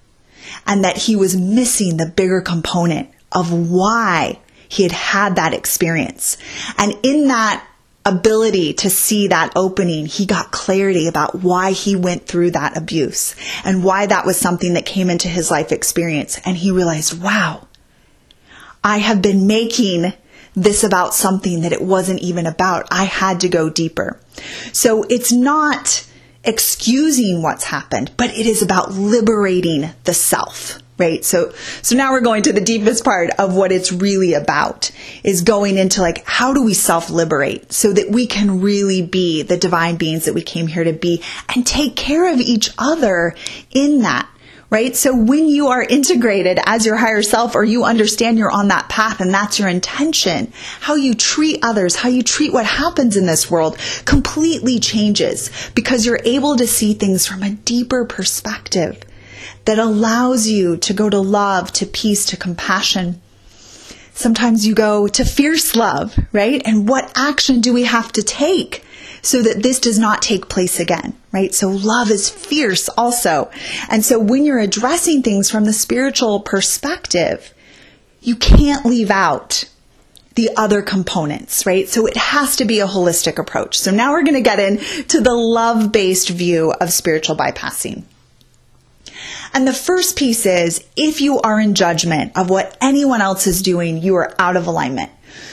and 0.69 0.85
that 0.85 0.97
he 0.97 1.17
was 1.17 1.37
missing 1.37 1.97
the 1.97 2.07
bigger 2.07 2.41
component 2.41 3.11
of 3.33 3.53
why 3.53 4.39
he 4.69 4.85
had 4.85 4.93
had 4.93 5.35
that 5.35 5.53
experience. 5.53 6.37
And 6.79 6.97
in 7.03 7.27
that 7.27 7.67
ability 8.07 8.75
to 8.75 8.89
see 8.89 9.27
that 9.27 9.53
opening, 9.57 10.07
he 10.07 10.27
got 10.27 10.53
clarity 10.53 11.09
about 11.09 11.43
why 11.43 11.73
he 11.73 11.97
went 11.97 12.29
through 12.29 12.53
that 12.53 12.77
abuse 12.77 13.35
and 13.65 13.83
why 13.83 14.07
that 14.07 14.25
was 14.25 14.39
something 14.39 14.75
that 14.75 14.87
came 14.87 15.11
into 15.11 15.27
his 15.27 15.51
life 15.51 15.73
experience. 15.73 16.39
And 16.45 16.57
he 16.57 16.71
realized, 16.71 17.21
wow, 17.21 17.67
I 18.85 18.99
have 18.99 19.21
been 19.21 19.49
making 19.49 20.13
this 20.55 20.85
about 20.85 21.15
something 21.15 21.63
that 21.63 21.73
it 21.73 21.83
wasn't 21.83 22.21
even 22.21 22.47
about. 22.47 22.87
I 22.93 23.07
had 23.07 23.41
to 23.41 23.49
go 23.49 23.71
deeper. 23.71 24.21
So 24.73 25.03
it's 25.11 25.33
not 25.33 26.07
excusing 26.45 27.43
what's 27.43 27.65
happened, 27.65 28.13
but 28.17 28.31
it 28.31 28.47
is 28.47 28.63
about 28.63 28.93
liberating 28.93 29.91
the 30.05 30.15
self. 30.15 30.79
Right. 30.99 31.25
So, 31.25 31.55
so 31.81 31.97
now 31.97 32.13
we're 32.13 32.21
going 32.21 32.43
to 32.43 32.53
the 32.53 32.61
deepest 32.61 33.05
part 33.05 33.31
of 33.39 33.55
what 33.55 33.73
it's 33.73 33.91
really 33.91 34.35
about 34.35 34.91
is 35.25 35.41
going 35.41 35.79
into 35.79 36.03
like, 36.03 36.23
how 36.27 36.53
do 36.53 36.63
we 36.63 36.75
self 36.75 37.09
liberate 37.09 37.73
so 37.73 37.91
that 37.95 38.11
we 38.11 38.27
can 38.27 38.61
really 38.61 39.01
be 39.01 39.43
the 39.43 39.57
divine 39.57 39.97
beings 39.97 40.27
that 40.27 40.35
we 40.35 40.43
came 40.43 40.67
here 40.67 40.85
to 40.85 40.93
be 40.93 41.23
and 41.55 41.67
take 41.67 41.97
care 41.97 42.31
of 42.31 42.39
each 42.39 42.69
other 42.77 43.35
in 43.71 44.03
that 44.03 44.29
right? 44.71 44.95
So 44.95 45.15
when 45.15 45.49
you 45.49 45.69
are 45.69 45.83
integrated 45.83 46.61
as 46.65 46.87
your 46.87 46.97
higher 46.97 47.23
self 47.23 47.57
or 47.57 47.65
you 47.65 47.85
understand 47.85 48.39
you're 48.39 48.53
on 48.53 48.69
that 48.69 48.89
path 48.89 49.21
and 49.21 49.35
that's 49.35 49.59
your 49.59 49.69
intention, 49.69 50.53
how 50.81 50.95
you 50.95 51.15
treat 51.15 51.59
others, 51.63 51.97
how 51.97 52.09
you 52.09 52.23
treat 52.23 52.53
what 52.53 52.67
happens 52.67 53.17
in 53.17 53.27
this 53.27 53.51
world 53.51 53.77
completely 54.05 54.79
changes 54.79 55.51
because 55.75 56.07
you're 56.07 56.21
able 56.25 56.57
to 56.57 56.69
see 56.69 56.95
things 56.95 57.27
from 57.27 57.43
a 57.43 57.51
deeper 57.51 58.05
perspective 58.05 59.03
that 59.65 59.79
allows 59.79 60.47
you 60.47 60.77
to 60.77 60.95
go 60.95 61.11
to 61.11 61.19
love, 61.19 61.73
to 61.73 61.87
peace, 61.87 62.25
to 62.27 62.37
compassion. 62.37 63.21
Sometimes 64.15 64.67
you 64.67 64.75
go 64.75 65.09
to 65.09 65.25
fierce 65.25 65.75
love, 65.75 66.17
right? 66.33 66.63
And 66.65 66.89
what 66.89 67.11
action 67.17 67.61
do 67.61 67.73
we 67.73 67.85
have 67.85 68.13
to 68.13 68.23
take? 68.23 68.85
So 69.23 69.43
that 69.43 69.63
this 69.63 69.81
does 69.81 69.99
not 69.99 70.23
take 70.23 70.49
place 70.49 70.81
again, 70.81 71.17
right? 71.33 71.55
So 71.55 71.69
love 71.69 72.11
is 72.11 72.31
fierce 72.31 72.89
also. 72.91 73.51
And 73.89 74.05
so 74.05 74.19
when 74.19 74.45
you're 74.45 74.59
addressing 74.59 75.23
things 75.23 75.51
from 75.51 75.65
the 75.65 75.73
spiritual 75.73 76.41
perspective, 76.41 77.53
you 78.21 78.37
can't 78.37 78.85
leave 78.85 79.11
out 79.11 79.65
the 80.35 80.51
other 80.57 80.81
components, 80.81 81.67
right? 81.67 81.89
So 81.89 82.07
it 82.07 82.17
has 82.17 82.57
to 82.57 82.65
be 82.65 82.81
a 82.81 82.87
holistic 82.87 83.39
approach. 83.39 83.79
So 83.79 83.91
now 83.91 84.13
we're 84.13 84.23
going 84.23 84.35
to 84.35 84.41
get 84.41 84.61
into 84.61 85.21
the 85.21 85.35
love 85.35 85.93
based 85.93 86.29
view 86.29 86.73
of 86.81 86.93
spiritual 86.93 87.37
bypassing. 87.37 88.05
And 89.53 89.67
the 89.67 89.73
first 89.73 90.17
piece 90.17 90.47
is 90.47 90.85
if 90.97 91.21
you 91.21 91.41
are 91.41 91.59
in 91.59 91.75
judgment 91.75 92.37
of 92.37 92.51
what 92.51 92.77
anyone 92.81 93.21
else 93.21 93.47
is 93.47 93.63
doing, 93.63 93.99
you 93.99 94.15
are 94.17 94.35
out 94.39 94.57
of 94.57 94.67
alignment. 94.67 95.11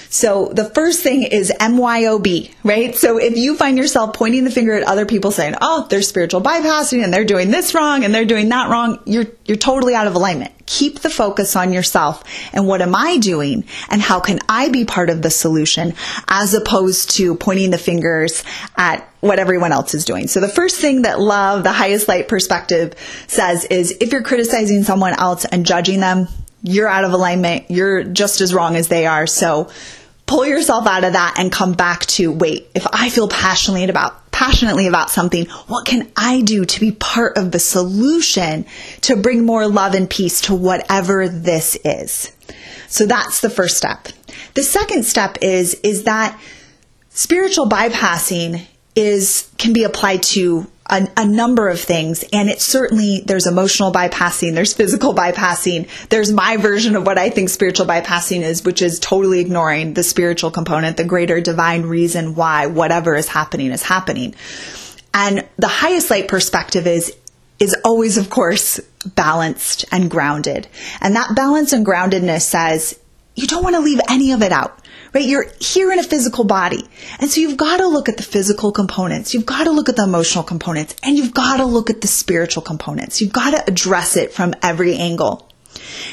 So 0.10 0.52
the 0.54 0.66
first 0.66 1.02
thing 1.02 1.24
is 1.24 1.52
MYOB, 1.60 2.52
right? 2.64 2.96
So 2.96 3.18
if 3.18 3.36
you 3.36 3.56
find 3.56 3.78
yourself 3.78 4.14
pointing 4.14 4.44
the 4.44 4.52
finger 4.52 4.74
at 4.74 4.84
other 4.84 5.06
people 5.06 5.32
saying, 5.32 5.56
"Oh, 5.62 5.88
they're 5.90 6.02
spiritual 6.02 6.42
bypassing 6.42 7.04
and 7.04 7.14
they're 7.14 7.26
doing 7.26 7.52
this 7.52 7.74
wrong 7.74 8.04
and 8.04 8.14
they're 8.14 8.26
doing 8.26 8.50
that 8.50 8.70
wrong," 8.70 9.00
you're 9.06 9.28
you're 9.46 9.58
totally 9.58 9.96
out 9.96 10.08
of 10.08 10.16
alignment. 10.16 10.52
Keep 10.66 11.00
the 11.00 11.10
focus 11.10 11.56
on 11.56 11.72
yourself 11.72 12.24
and 12.54 12.68
what 12.68 12.82
am 12.82 12.94
I 12.96 13.18
doing 13.18 13.64
and 13.90 14.02
how 14.02 14.20
can 14.20 14.40
I 14.50 14.70
be 14.70 14.86
part 14.86 15.10
of 15.10 15.22
the 15.22 15.30
solution 15.30 15.94
as 16.28 16.54
opposed 16.54 17.12
to 17.12 17.36
pointing 17.36 17.72
the 17.72 17.78
fingers 17.78 18.44
at 18.78 19.08
what 19.22 19.40
everyone 19.40 19.72
else 19.72 19.94
is 19.94 20.06
doing. 20.06 20.28
So 20.28 20.40
the 20.40 20.50
first 20.50 20.78
thing 20.78 21.04
that 21.04 21.20
love, 21.20 21.64
the 21.64 21.72
highest 21.72 22.08
light 22.08 22.28
perspective 22.28 22.94
says 23.28 23.66
is 23.66 23.96
if 24.00 24.12
you're 24.12 24.24
criticizing 24.24 24.84
someone 24.84 25.14
else 25.14 25.46
and 25.46 25.66
judging 25.66 26.00
them, 26.02 26.28
you're 26.64 26.88
out 26.88 27.04
of 27.04 27.14
alignment. 27.14 27.70
You're 27.70 28.04
just 28.04 28.42
as 28.42 28.54
wrong 28.54 28.76
as 28.76 28.88
they 28.88 29.06
are. 29.06 29.28
So 29.28 29.70
pull 30.28 30.46
yourself 30.46 30.86
out 30.86 31.04
of 31.04 31.14
that 31.14 31.36
and 31.40 31.52
come 31.52 31.74
back 31.74 32.06
to 32.06 32.32
wait, 32.32 32.70
if 32.76 32.86
I 32.94 33.10
feel 33.10 33.28
passionately 33.28 33.90
about 33.90 34.32
passionately 34.32 34.86
about 34.86 35.10
something, 35.10 35.48
what 35.66 35.88
can 35.88 36.12
I 36.16 36.42
do 36.42 36.64
to 36.64 36.80
be 36.80 36.92
part 36.92 37.38
of 37.38 37.52
the 37.52 37.58
solution 37.58 38.68
to 39.02 39.16
bring 39.16 39.46
more 39.46 39.68
love 39.68 39.96
and 39.96 40.08
peace 40.08 40.42
to 40.42 40.54
whatever 40.54 41.28
this 41.28 41.76
is? 41.84 42.32
So 42.88 43.08
that's 43.08 43.42
the 43.42 43.50
first 43.50 43.78
step. 43.78 44.10
The 44.54 44.62
second 44.64 45.04
step 45.04 45.40
is 45.42 45.74
is 45.76 46.04
that 46.04 46.40
spiritual 47.10 47.68
bypassing 47.68 48.66
is 48.96 49.50
can 49.58 49.74
be 49.74 49.84
applied 49.84 50.24
to 50.24 50.68
a, 50.90 51.08
a, 51.18 51.26
number 51.26 51.68
of 51.70 51.80
things. 51.80 52.24
And 52.34 52.50
it 52.50 52.62
certainly, 52.62 53.22
there's 53.26 53.48
emotional 53.48 53.92
bypassing, 53.92 54.54
there's 54.54 54.74
physical 54.74 55.14
bypassing, 55.14 55.88
there's 56.10 56.32
my 56.32 56.58
version 56.58 56.96
of 56.96 57.06
what 57.06 57.18
I 57.18 57.30
think 57.30 57.50
spiritual 57.50 57.86
bypassing 57.86 58.42
is, 58.42 58.64
which 58.64 58.82
is 58.82 59.00
totally 59.00 59.40
ignoring 59.40 59.94
the 59.94 60.04
spiritual 60.04 60.52
component, 60.52 60.98
the 60.98 61.04
greater 61.04 61.42
divine 61.42 61.84
reason 61.84 62.36
why 62.36 62.68
whatever 62.68 63.16
is 63.16 63.28
happening 63.28 63.72
is 63.72 63.84
happening. 63.84 64.36
And 65.14 65.48
the 65.58 65.68
highest 65.68 66.10
light 66.10 66.28
perspective 66.28 66.88
is, 66.88 67.16
is 67.60 67.76
always, 67.84 68.18
of 68.18 68.30
course, 68.30 68.80
balanced 69.16 69.86
and 69.92 70.10
grounded. 70.12 70.68
And 71.02 71.16
that 71.16 71.36
balance 71.36 71.74
and 71.74 71.86
groundedness 71.86 72.42
says, 72.42 73.00
you 73.36 73.48
don't 73.48 73.64
want 73.64 73.76
to 73.76 73.82
leave 73.82 74.00
any 74.10 74.32
of 74.32 74.42
it 74.42 74.52
out 74.52 74.77
right? 75.14 75.26
You're 75.26 75.48
here 75.60 75.92
in 75.92 76.00
a 76.00 76.04
physical 76.04 76.44
body. 76.44 76.88
And 77.20 77.30
so 77.30 77.42
you've 77.42 77.58
got 77.58 77.78
to 77.78 77.88
look 77.88 78.10
at 78.10 78.18
the 78.18 78.24
physical 78.24 78.72
components. 78.72 79.34
You've 79.34 79.46
got 79.46 79.66
to 79.66 79.72
look 79.72 79.90
at 79.90 79.96
the 79.96 80.04
emotional 80.04 80.44
components 80.44 80.96
and 81.04 81.18
you've 81.18 81.34
got 81.34 81.58
to 81.58 81.66
look 81.66 81.90
at 81.90 82.02
the 82.02 82.08
spiritual 82.08 82.64
components. 82.64 83.22
You've 83.22 83.34
got 83.34 83.52
to 83.52 83.64
address 83.68 84.16
it 84.16 84.34
from 84.34 84.54
every 84.62 84.96
angle. 84.96 85.48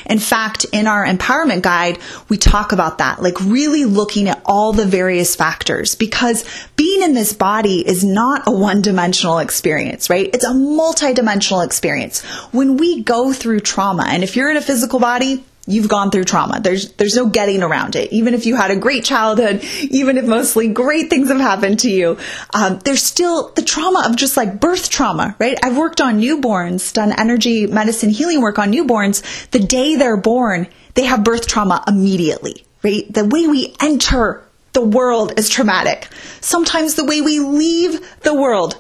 In 0.06 0.18
fact, 0.18 0.66
in 0.72 0.86
our 0.86 1.06
empowerment 1.06 1.62
guide, 1.62 1.98
we 2.28 2.36
talk 2.36 2.72
about 2.72 2.98
that, 2.98 3.22
like 3.22 3.40
really 3.40 3.84
looking 3.84 4.28
at 4.28 4.42
all 4.44 4.72
the 4.72 4.86
various 4.86 5.34
factors 5.34 5.94
because 5.94 6.44
being 6.76 7.02
in 7.02 7.14
this 7.14 7.32
body 7.32 7.86
is 7.86 8.04
not 8.04 8.46
a 8.46 8.50
one 8.50 8.82
dimensional 8.82 9.38
experience, 9.38 10.10
right? 10.10 10.30
It's 10.34 10.44
a 10.44 10.52
multidimensional 10.52 11.64
experience. 11.64 12.22
When 12.52 12.76
we 12.76 13.02
go 13.02 13.32
through 13.32 13.60
trauma, 13.60 14.04
and 14.06 14.22
if 14.22 14.36
you're 14.36 14.50
in 14.50 14.56
a 14.56 14.62
physical 14.62 15.00
body, 15.00 15.44
you've 15.66 15.88
gone 15.88 16.10
through 16.10 16.24
trauma. 16.24 16.60
There's 16.60 16.92
there's 16.92 17.16
no 17.16 17.26
getting 17.26 17.62
around 17.62 17.96
it. 17.96 18.12
Even 18.12 18.34
if 18.34 18.46
you 18.46 18.56
had 18.56 18.70
a 18.70 18.76
great 18.76 19.04
childhood, 19.04 19.62
even 19.82 20.18
if 20.18 20.26
mostly 20.26 20.68
great 20.68 21.10
things 21.10 21.28
have 21.28 21.40
happened 21.40 21.80
to 21.80 21.90
you, 21.90 22.18
um, 22.52 22.78
there's 22.84 23.02
still 23.02 23.50
the 23.50 23.62
trauma 23.62 24.04
of 24.06 24.16
just 24.16 24.36
like 24.36 24.60
birth 24.60 24.90
trauma, 24.90 25.34
right? 25.38 25.58
I've 25.62 25.76
worked 25.76 26.00
on 26.00 26.20
newborns, 26.20 26.92
done 26.92 27.12
energy 27.18 27.66
medicine 27.66 28.10
healing 28.10 28.40
work 28.40 28.58
on 28.58 28.72
newborns. 28.72 29.50
The 29.50 29.60
day 29.60 29.96
they're 29.96 30.16
born, 30.16 30.68
they 30.94 31.04
have 31.04 31.24
birth 31.24 31.46
trauma 31.46 31.82
immediately, 31.88 32.64
right? 32.82 33.10
The 33.12 33.24
way 33.24 33.46
we 33.46 33.74
enter 33.80 34.42
the 34.72 34.84
world 34.84 35.38
is 35.38 35.48
traumatic. 35.48 36.08
Sometimes 36.40 36.94
the 36.94 37.04
way 37.04 37.20
we 37.20 37.38
leave 37.38 38.00
the 38.20 38.34
world, 38.34 38.78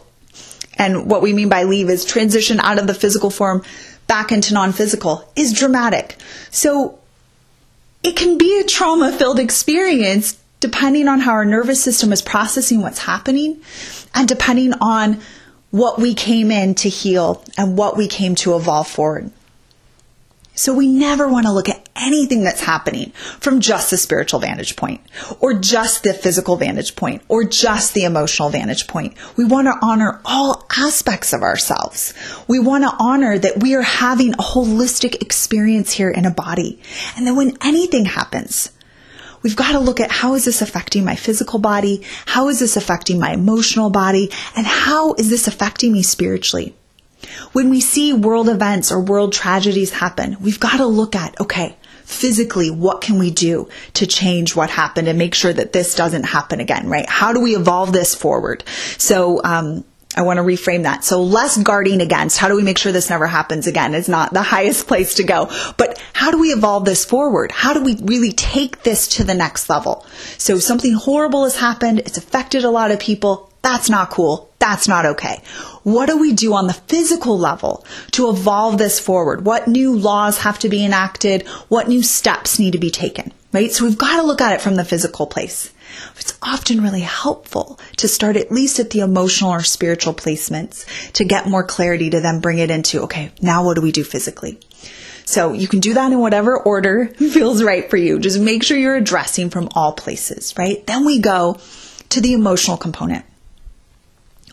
and 0.76 1.08
what 1.08 1.22
we 1.22 1.32
mean 1.32 1.48
by 1.48 1.62
leave 1.62 1.88
is 1.88 2.04
transition 2.04 2.58
out 2.60 2.78
of 2.78 2.88
the 2.88 2.94
physical 2.94 3.30
form 3.30 3.62
back 4.06 4.32
into 4.32 4.54
non 4.54 4.72
physical 4.72 5.30
is 5.36 5.52
dramatic. 5.52 6.16
So 6.50 6.98
it 8.02 8.16
can 8.16 8.38
be 8.38 8.60
a 8.60 8.64
trauma 8.64 9.12
filled 9.12 9.38
experience 9.38 10.38
depending 10.60 11.08
on 11.08 11.20
how 11.20 11.32
our 11.32 11.44
nervous 11.44 11.82
system 11.82 12.12
is 12.12 12.22
processing 12.22 12.80
what's 12.80 12.98
happening 13.00 13.60
and 14.14 14.26
depending 14.26 14.72
on 14.80 15.20
what 15.70 15.98
we 15.98 16.14
came 16.14 16.50
in 16.50 16.74
to 16.76 16.88
heal 16.88 17.44
and 17.58 17.76
what 17.76 17.96
we 17.96 18.06
came 18.08 18.34
to 18.36 18.56
evolve 18.56 18.88
forward. 18.88 19.30
So 20.54 20.72
we 20.72 20.86
never 20.88 21.28
want 21.28 21.46
to 21.46 21.52
look 21.52 21.68
at 21.68 21.83
anything 21.96 22.42
that's 22.42 22.60
happening 22.60 23.10
from 23.12 23.60
just 23.60 23.90
the 23.90 23.96
spiritual 23.96 24.40
vantage 24.40 24.76
point 24.76 25.00
or 25.40 25.54
just 25.54 26.02
the 26.02 26.12
physical 26.12 26.56
vantage 26.56 26.96
point 26.96 27.22
or 27.28 27.44
just 27.44 27.94
the 27.94 28.04
emotional 28.04 28.50
vantage 28.50 28.86
point. 28.86 29.16
We 29.36 29.44
want 29.44 29.66
to 29.68 29.78
honor 29.80 30.20
all 30.24 30.66
aspects 30.76 31.32
of 31.32 31.42
ourselves. 31.42 32.14
We 32.48 32.58
want 32.58 32.84
to 32.84 32.96
honor 32.98 33.38
that 33.38 33.62
we 33.62 33.74
are 33.74 33.82
having 33.82 34.34
a 34.34 34.38
holistic 34.38 35.22
experience 35.22 35.92
here 35.92 36.10
in 36.10 36.26
a 36.26 36.30
body. 36.30 36.80
And 37.16 37.26
then 37.26 37.36
when 37.36 37.56
anything 37.62 38.06
happens, 38.06 38.70
we've 39.42 39.56
got 39.56 39.72
to 39.72 39.78
look 39.78 40.00
at 40.00 40.10
how 40.10 40.34
is 40.34 40.44
this 40.44 40.62
affecting 40.62 41.04
my 41.04 41.14
physical 41.14 41.58
body? 41.58 42.04
How 42.26 42.48
is 42.48 42.58
this 42.58 42.76
affecting 42.76 43.20
my 43.20 43.32
emotional 43.32 43.90
body? 43.90 44.30
And 44.56 44.66
how 44.66 45.14
is 45.14 45.30
this 45.30 45.46
affecting 45.46 45.92
me 45.92 46.02
spiritually? 46.02 46.74
When 47.52 47.70
we 47.70 47.80
see 47.80 48.12
world 48.12 48.48
events 48.48 48.92
or 48.92 49.00
world 49.00 49.32
tragedies 49.32 49.92
happen, 49.92 50.36
we've 50.40 50.60
got 50.60 50.76
to 50.76 50.86
look 50.86 51.16
at, 51.16 51.40
okay, 51.40 51.76
physically, 52.04 52.70
what 52.70 53.00
can 53.00 53.18
we 53.18 53.30
do 53.30 53.68
to 53.94 54.06
change 54.06 54.54
what 54.54 54.70
happened 54.70 55.08
and 55.08 55.18
make 55.18 55.34
sure 55.34 55.52
that 55.52 55.72
this 55.72 55.94
doesn't 55.94 56.24
happen 56.24 56.60
again, 56.60 56.88
right? 56.88 57.08
How 57.08 57.32
do 57.32 57.40
we 57.40 57.56
evolve 57.56 57.92
this 57.92 58.14
forward? 58.14 58.64
So, 58.98 59.42
um, 59.44 59.84
I 60.16 60.22
want 60.22 60.36
to 60.36 60.42
reframe 60.42 60.84
that. 60.84 61.04
So 61.04 61.22
less 61.22 61.60
guarding 61.60 62.00
against. 62.00 62.38
How 62.38 62.48
do 62.48 62.54
we 62.54 62.62
make 62.62 62.78
sure 62.78 62.92
this 62.92 63.10
never 63.10 63.26
happens 63.26 63.66
again? 63.66 63.94
Is 63.94 64.08
not 64.08 64.32
the 64.32 64.42
highest 64.54 64.86
place 64.86 65.14
to 65.14 65.24
go. 65.24 65.50
But 65.76 66.00
how 66.12 66.30
do 66.30 66.38
we 66.38 66.48
evolve 66.48 66.84
this 66.84 67.04
forward? 67.04 67.50
How 67.50 67.72
do 67.72 67.82
we 67.82 67.96
really 67.96 68.32
take 68.32 68.82
this 68.82 69.08
to 69.08 69.24
the 69.24 69.34
next 69.34 69.68
level? 69.68 70.06
So 70.38 70.58
something 70.58 70.94
horrible 70.94 71.44
has 71.44 71.56
happened. 71.56 72.00
It's 72.00 72.18
affected 72.18 72.64
a 72.64 72.70
lot 72.70 72.90
of 72.90 73.00
people. 73.00 73.50
That's 73.62 73.90
not 73.90 74.10
cool. 74.10 74.50
That's 74.58 74.86
not 74.86 75.04
okay. 75.06 75.42
What 75.84 76.06
do 76.06 76.16
we 76.16 76.32
do 76.32 76.54
on 76.54 76.66
the 76.66 76.72
physical 76.72 77.38
level 77.38 77.84
to 78.12 78.30
evolve 78.30 78.78
this 78.78 78.98
forward? 78.98 79.44
What 79.44 79.68
new 79.68 79.94
laws 79.94 80.38
have 80.38 80.58
to 80.60 80.70
be 80.70 80.82
enacted? 80.82 81.46
What 81.68 81.88
new 81.88 82.02
steps 82.02 82.58
need 82.58 82.72
to 82.72 82.78
be 82.78 82.90
taken? 82.90 83.32
Right? 83.52 83.70
So 83.70 83.84
we've 83.84 83.98
got 83.98 84.16
to 84.16 84.26
look 84.26 84.40
at 84.40 84.54
it 84.54 84.62
from 84.62 84.76
the 84.76 84.84
physical 84.84 85.26
place. 85.26 85.72
It's 86.18 86.36
often 86.42 86.82
really 86.82 87.02
helpful 87.02 87.78
to 87.98 88.08
start 88.08 88.36
at 88.36 88.50
least 88.50 88.80
at 88.80 88.90
the 88.90 89.00
emotional 89.00 89.52
or 89.52 89.62
spiritual 89.62 90.14
placements 90.14 90.86
to 91.12 91.24
get 91.24 91.48
more 91.48 91.62
clarity 91.62 92.08
to 92.10 92.20
then 92.20 92.40
bring 92.40 92.58
it 92.58 92.70
into, 92.70 93.02
okay, 93.02 93.30
now 93.42 93.64
what 93.64 93.74
do 93.74 93.82
we 93.82 93.92
do 93.92 94.02
physically? 94.04 94.58
So 95.26 95.52
you 95.52 95.68
can 95.68 95.80
do 95.80 95.94
that 95.94 96.12
in 96.12 96.18
whatever 96.18 96.58
order 96.58 97.06
feels 97.16 97.62
right 97.62 97.88
for 97.90 97.98
you. 97.98 98.18
Just 98.18 98.40
make 98.40 98.62
sure 98.62 98.78
you're 98.78 98.96
addressing 98.96 99.50
from 99.50 99.68
all 99.74 99.92
places, 99.92 100.54
right? 100.56 100.84
Then 100.86 101.04
we 101.04 101.20
go 101.20 101.58
to 102.08 102.20
the 102.22 102.32
emotional 102.32 102.78
component 102.78 103.24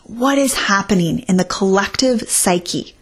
what 0.04 0.38
is 0.38 0.54
happening 0.54 1.20
in 1.20 1.36
the 1.36 1.44
collective 1.44 2.28
psyche, 2.28 2.94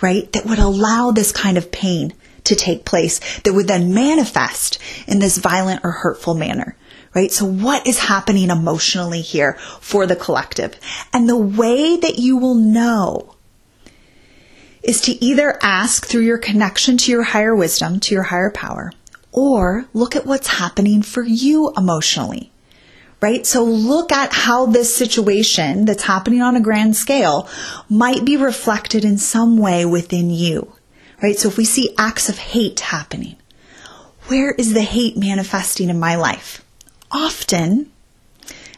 right, 0.00 0.30
that 0.32 0.46
would 0.46 0.58
allow 0.58 1.10
this 1.10 1.32
kind 1.32 1.56
of 1.56 1.72
pain 1.72 2.12
to 2.44 2.54
take 2.54 2.84
place 2.84 3.20
that 3.40 3.52
would 3.52 3.68
then 3.68 3.94
manifest 3.94 4.78
in 5.06 5.18
this 5.18 5.38
violent 5.38 5.80
or 5.84 5.90
hurtful 5.90 6.34
manner, 6.34 6.76
right? 7.14 7.30
So 7.30 7.44
what 7.44 7.86
is 7.86 8.00
happening 8.00 8.50
emotionally 8.50 9.20
here 9.20 9.54
for 9.80 10.06
the 10.06 10.16
collective? 10.16 10.74
And 11.12 11.28
the 11.28 11.36
way 11.36 11.96
that 11.96 12.18
you 12.18 12.36
will 12.36 12.56
know 12.56 13.34
is 14.82 15.00
to 15.02 15.24
either 15.24 15.58
ask 15.62 16.06
through 16.06 16.22
your 16.22 16.38
connection 16.38 16.96
to 16.98 17.12
your 17.12 17.22
higher 17.22 17.54
wisdom, 17.54 18.00
to 18.00 18.14
your 18.14 18.24
higher 18.24 18.50
power, 18.50 18.92
or 19.30 19.86
look 19.94 20.16
at 20.16 20.26
what's 20.26 20.48
happening 20.48 21.02
for 21.02 21.22
you 21.22 21.72
emotionally 21.76 22.50
right? 23.22 23.46
So 23.46 23.64
look 23.64 24.12
at 24.12 24.32
how 24.32 24.66
this 24.66 24.94
situation 24.94 25.84
that's 25.84 26.02
happening 26.02 26.42
on 26.42 26.56
a 26.56 26.60
grand 26.60 26.96
scale 26.96 27.48
might 27.88 28.24
be 28.24 28.36
reflected 28.36 29.04
in 29.04 29.16
some 29.16 29.56
way 29.56 29.86
within 29.86 30.28
you, 30.28 30.72
right? 31.22 31.38
So 31.38 31.48
if 31.48 31.56
we 31.56 31.64
see 31.64 31.94
acts 31.96 32.28
of 32.28 32.36
hate 32.36 32.80
happening, 32.80 33.36
where 34.26 34.50
is 34.50 34.74
the 34.74 34.82
hate 34.82 35.16
manifesting 35.16 35.88
in 35.88 36.00
my 36.00 36.16
life? 36.16 36.64
Often, 37.12 37.90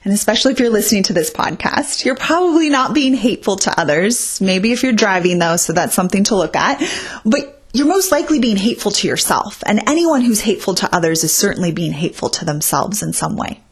and 0.04 0.12
especially 0.12 0.52
if 0.52 0.60
you're 0.60 0.68
listening 0.68 1.04
to 1.04 1.14
this 1.14 1.30
podcast, 1.30 2.04
you're 2.04 2.14
probably 2.14 2.68
not 2.68 2.92
being 2.92 3.14
hateful 3.14 3.56
to 3.56 3.80
others. 3.80 4.40
Maybe 4.42 4.72
if 4.72 4.82
you're 4.82 4.92
driving 4.92 5.38
though, 5.38 5.56
so 5.56 5.72
that's 5.72 5.94
something 5.94 6.24
to 6.24 6.36
look 6.36 6.54
at. 6.54 6.82
But 7.24 7.62
you're 7.72 7.86
most 7.86 8.12
likely 8.12 8.40
being 8.40 8.58
hateful 8.58 8.92
to 8.92 9.08
yourself. 9.08 9.62
And 9.64 9.88
anyone 9.88 10.20
who's 10.20 10.42
hateful 10.42 10.74
to 10.74 10.94
others 10.94 11.24
is 11.24 11.34
certainly 11.34 11.72
being 11.72 11.92
hateful 11.92 12.28
to 12.30 12.44
themselves 12.44 13.02
in 13.02 13.14
some 13.14 13.36
way. 13.36 13.63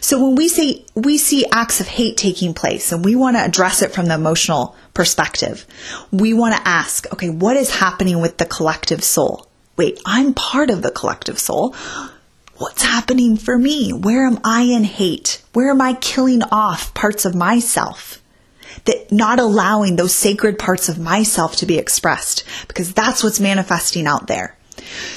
So 0.00 0.22
when 0.22 0.34
we 0.34 0.48
say 0.48 0.84
we 0.94 1.18
see 1.18 1.44
acts 1.52 1.80
of 1.80 1.88
hate 1.88 2.16
taking 2.16 2.54
place 2.54 2.92
and 2.92 3.04
we 3.04 3.16
want 3.16 3.36
to 3.36 3.44
address 3.44 3.82
it 3.82 3.92
from 3.92 4.06
the 4.06 4.14
emotional 4.14 4.76
perspective, 4.94 5.66
we 6.10 6.34
want 6.34 6.54
to 6.54 6.68
ask, 6.68 7.10
okay, 7.12 7.30
what 7.30 7.56
is 7.56 7.70
happening 7.74 8.20
with 8.20 8.38
the 8.38 8.46
collective 8.46 9.02
soul? 9.02 9.46
Wait, 9.76 10.00
I'm 10.04 10.34
part 10.34 10.70
of 10.70 10.82
the 10.82 10.90
collective 10.90 11.38
soul. 11.38 11.74
what's 12.60 12.82
happening 12.82 13.38
for 13.38 13.56
me? 13.56 13.90
Where 13.90 14.26
am 14.26 14.38
I 14.44 14.62
in 14.62 14.84
hate? 14.84 15.42
Where 15.54 15.70
am 15.70 15.80
I 15.80 15.94
killing 15.94 16.42
off 16.52 16.92
parts 16.92 17.24
of 17.24 17.34
myself? 17.34 18.20
That 18.84 19.10
not 19.10 19.40
allowing 19.40 19.96
those 19.96 20.14
sacred 20.14 20.58
parts 20.58 20.90
of 20.90 20.98
myself 20.98 21.56
to 21.56 21.66
be 21.66 21.78
expressed 21.78 22.44
because 22.68 22.92
that's 22.92 23.24
what's 23.24 23.40
manifesting 23.40 24.06
out 24.06 24.26
there. 24.26 24.56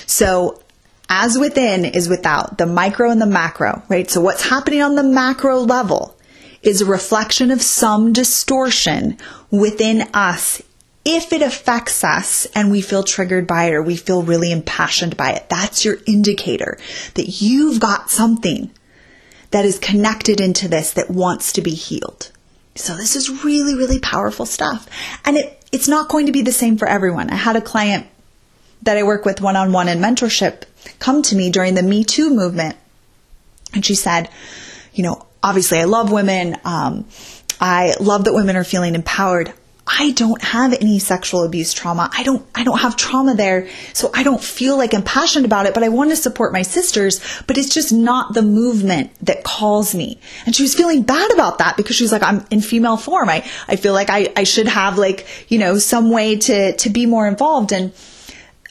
So 0.05 0.62
as 1.15 1.37
within 1.37 1.85
is 1.85 2.09
without, 2.09 2.57
the 2.57 2.65
micro 2.65 3.11
and 3.11 3.21
the 3.21 3.27
macro, 3.27 3.83
right? 3.87 4.09
So 4.09 4.19
what's 4.19 4.49
happening 4.49 4.81
on 4.81 4.95
the 4.95 5.03
macro 5.03 5.59
level 5.59 6.17
is 6.63 6.81
a 6.81 6.85
reflection 6.87 7.51
of 7.51 7.61
some 7.61 8.13
distortion 8.13 9.19
within 9.51 10.01
us 10.15 10.63
if 11.05 11.31
it 11.33 11.41
affects 11.41 12.03
us 12.03 12.47
and 12.55 12.71
we 12.71 12.81
feel 12.81 13.03
triggered 13.03 13.45
by 13.45 13.65
it 13.65 13.73
or 13.73 13.83
we 13.83 13.97
feel 13.97 14.23
really 14.23 14.51
impassioned 14.51 15.15
by 15.17 15.33
it, 15.33 15.49
that's 15.49 15.83
your 15.83 15.97
indicator 16.07 16.77
that 17.15 17.41
you've 17.41 17.79
got 17.79 18.09
something 18.09 18.71
that 19.51 19.65
is 19.65 19.77
connected 19.77 20.39
into 20.39 20.67
this 20.67 20.93
that 20.93 21.11
wants 21.11 21.51
to 21.53 21.61
be 21.61 21.75
healed. 21.75 22.31
So 22.75 22.95
this 22.95 23.15
is 23.15 23.43
really, 23.43 23.75
really 23.75 23.99
powerful 23.99 24.45
stuff. 24.45 24.87
And 25.25 25.37
it, 25.37 25.61
it's 25.71 25.89
not 25.89 26.09
going 26.09 26.25
to 26.25 26.31
be 26.31 26.41
the 26.41 26.53
same 26.53 26.77
for 26.77 26.87
everyone. 26.87 27.29
I 27.29 27.35
had 27.35 27.57
a 27.57 27.61
client 27.61 28.07
that 28.83 28.97
I 28.97 29.03
work 29.03 29.25
with 29.25 29.41
one 29.41 29.55
on 29.55 29.71
one 29.71 29.89
in 29.89 29.99
mentorship 29.99 30.63
come 30.99 31.21
to 31.23 31.35
me 31.35 31.49
during 31.49 31.75
the 31.75 31.83
Me 31.83 32.03
Too 32.03 32.29
movement. 32.29 32.75
And 33.73 33.85
she 33.85 33.95
said, 33.95 34.29
you 34.93 35.03
know, 35.03 35.25
obviously 35.41 35.79
I 35.79 35.85
love 35.85 36.11
women. 36.11 36.57
Um, 36.63 37.05
I 37.59 37.95
love 37.99 38.25
that 38.25 38.33
women 38.33 38.55
are 38.55 38.63
feeling 38.63 38.95
empowered. 38.95 39.53
I 39.85 40.11
don't 40.11 40.41
have 40.41 40.71
any 40.73 40.97
sexual 40.99 41.43
abuse 41.43 41.73
trauma. 41.73 42.09
I 42.13 42.23
don't, 42.23 42.45
I 42.55 42.63
don't 42.63 42.79
have 42.79 42.95
trauma 42.95 43.35
there. 43.35 43.67
So 43.91 44.11
I 44.13 44.23
don't 44.23 44.41
feel 44.41 44.77
like 44.77 44.93
I'm 44.93 45.03
passionate 45.03 45.45
about 45.45 45.65
it, 45.65 45.73
but 45.73 45.83
I 45.83 45.89
want 45.89 46.09
to 46.11 46.15
support 46.15 46.53
my 46.53 46.61
sisters, 46.61 47.19
but 47.47 47.57
it's 47.57 47.73
just 47.73 47.91
not 47.91 48.33
the 48.33 48.43
movement 48.43 49.11
that 49.25 49.43
calls 49.43 49.93
me. 49.93 50.21
And 50.45 50.55
she 50.55 50.63
was 50.63 50.73
feeling 50.73 51.03
bad 51.03 51.31
about 51.33 51.57
that 51.57 51.75
because 51.75 51.97
she's 51.97 52.13
like, 52.13 52.23
I'm 52.23 52.45
in 52.49 52.61
female 52.61 52.95
form. 52.95 53.27
I, 53.27 53.45
I 53.67 53.75
feel 53.75 53.91
like 53.91 54.09
I, 54.09 54.31
I 54.37 54.45
should 54.45 54.67
have 54.67 54.97
like, 54.97 55.27
you 55.49 55.57
know, 55.57 55.77
some 55.77 56.11
way 56.11 56.37
to, 56.37 56.77
to 56.77 56.89
be 56.89 57.05
more 57.05 57.27
involved. 57.27 57.73
And 57.73 57.91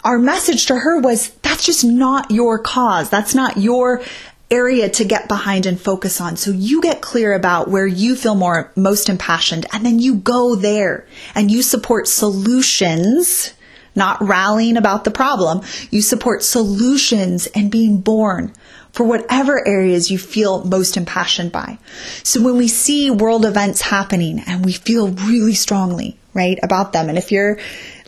our 0.04 0.18
message 0.18 0.66
to 0.66 0.76
her 0.76 1.00
was, 1.00 1.30
that's 1.42 1.64
just 1.64 1.84
not 1.84 2.30
your 2.30 2.58
cause. 2.58 3.10
That's 3.10 3.34
not 3.34 3.56
your 3.56 4.02
area 4.50 4.88
to 4.90 5.04
get 5.04 5.28
behind 5.28 5.64
and 5.64 5.80
focus 5.80 6.20
on. 6.20 6.36
So 6.36 6.50
you 6.50 6.82
get 6.82 7.00
clear 7.00 7.32
about 7.32 7.68
where 7.68 7.86
you 7.86 8.14
feel 8.14 8.34
more 8.34 8.70
most 8.76 9.08
impassioned 9.08 9.64
and 9.72 9.84
then 9.84 9.98
you 9.98 10.16
go 10.16 10.54
there 10.54 11.06
and 11.34 11.50
you 11.50 11.62
support 11.62 12.06
solutions, 12.06 13.54
not 13.94 14.20
rallying 14.20 14.76
about 14.76 15.04
the 15.04 15.10
problem. 15.10 15.62
You 15.90 16.02
support 16.02 16.42
solutions 16.42 17.46
and 17.54 17.70
being 17.70 18.00
born 18.00 18.52
for 18.92 19.04
whatever 19.04 19.66
areas 19.66 20.10
you 20.10 20.18
feel 20.18 20.64
most 20.64 20.98
impassioned 20.98 21.50
by. 21.50 21.78
So 22.22 22.42
when 22.42 22.58
we 22.58 22.68
see 22.68 23.10
world 23.10 23.46
events 23.46 23.80
happening 23.80 24.40
and 24.46 24.64
we 24.64 24.72
feel 24.72 25.08
really 25.08 25.54
strongly, 25.54 26.18
right, 26.34 26.58
about 26.62 26.92
them. 26.92 27.08
And 27.08 27.18
if 27.18 27.32
you're 27.32 27.58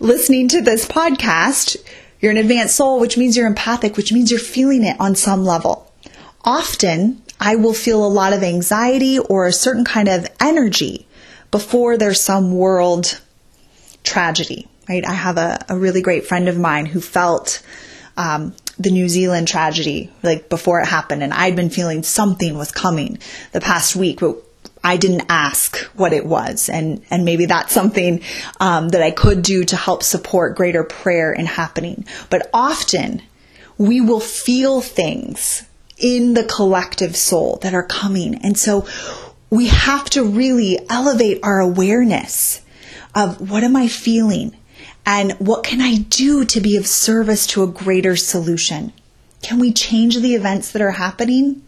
listening 0.01 0.49
to 0.49 0.63
this 0.63 0.87
podcast, 0.87 1.77
you're 2.21 2.33
an 2.33 2.39
advanced 2.39 2.77
soul, 2.77 3.01
which 3.01 3.17
means 3.17 3.37
you're 3.37 3.47
empathic, 3.47 3.97
which 3.97 4.13
means 4.13 4.31
you're 4.31 4.41
feeling 4.41 4.85
it 4.85 4.99
on 4.99 5.15
some 5.15 5.45
level 5.45 5.93
often 6.45 7.23
I 7.41 7.57
will 7.57 7.75
feel 7.75 8.05
a 8.05 8.09
lot 8.09 8.33
of 8.33 8.43
anxiety 8.43 9.19
or 9.19 9.47
a 9.47 9.53
certain 9.53 9.85
kind 9.85 10.09
of 10.09 10.27
energy 10.41 11.07
before 11.51 11.97
there's 11.97 12.21
some 12.21 12.55
world 12.55 13.21
tragedy, 14.03 14.69
right? 14.89 15.05
I 15.07 15.13
have 15.13 15.37
a, 15.37 15.65
a 15.69 15.77
really 15.77 16.03
great 16.03 16.27
friend 16.27 16.49
of 16.49 16.59
mine 16.59 16.87
who 16.87 17.01
felt 17.01 17.63
um, 18.17 18.55
the 18.79 18.91
New 18.91 19.09
Zealand 19.09 19.49
tragedy 19.49 20.11
like 20.23 20.49
before 20.49 20.81
it 20.81 20.87
happened, 20.87 21.23
and 21.23 21.33
I'd 21.33 21.57
been 21.57 21.71
feeling 21.71 22.03
something 22.03 22.57
was 22.57 22.71
coming 22.71 23.19
the 23.53 23.61
past 23.61 23.97
week, 23.97 24.21
but 24.21 24.37
I 24.85 24.99
didn't 24.99 25.27
ask 25.29 25.77
what 25.97 26.13
it 26.13 26.27
was, 26.27 26.69
and 26.69 27.03
and 27.11 27.25
maybe 27.25 27.47
that's 27.47 27.73
something 27.73 28.21
um, 28.61 28.91
that 28.91 29.03
I 29.03 29.11
could 29.11 29.43
do 29.43 29.65
to 29.65 29.77
help 29.77 30.03
support 30.03 30.57
greater 30.57 30.85
prayer 30.85 31.33
in 31.33 31.47
happening. 31.47 32.05
But 32.31 32.51
often 32.53 33.23
we 33.79 34.01
will 34.01 34.21
feel 34.21 34.81
things 34.81 35.65
in 35.99 36.35
the 36.35 36.45
collective 36.45 37.17
soul 37.17 37.59
that 37.63 37.75
are 37.75 37.87
coming. 37.87 38.37
And 38.45 38.59
so 38.59 38.87
we 39.51 39.69
have 39.69 40.11
to 40.11 40.25
really 40.25 40.79
elevate 40.89 41.41
our 41.43 41.61
awareness 41.61 42.61
of 43.15 43.51
what 43.51 43.65
am 43.65 43.77
I 43.77 43.89
feeling 43.89 44.57
and 45.07 45.33
what 45.33 45.65
can 45.65 45.81
I 45.81 45.97
do 45.97 46.45
to 46.47 46.61
be 46.61 46.77
of 46.77 46.87
service 46.87 47.47
to 47.49 47.63
a 47.63 47.69
greater 47.69 48.17
solution? 48.17 48.93
Can 49.43 49.59
we 49.59 49.73
change 49.73 50.17
the 50.17 50.35
events 50.35 50.73
that 50.73 50.83
are 50.83 50.93
happening? 50.93 51.63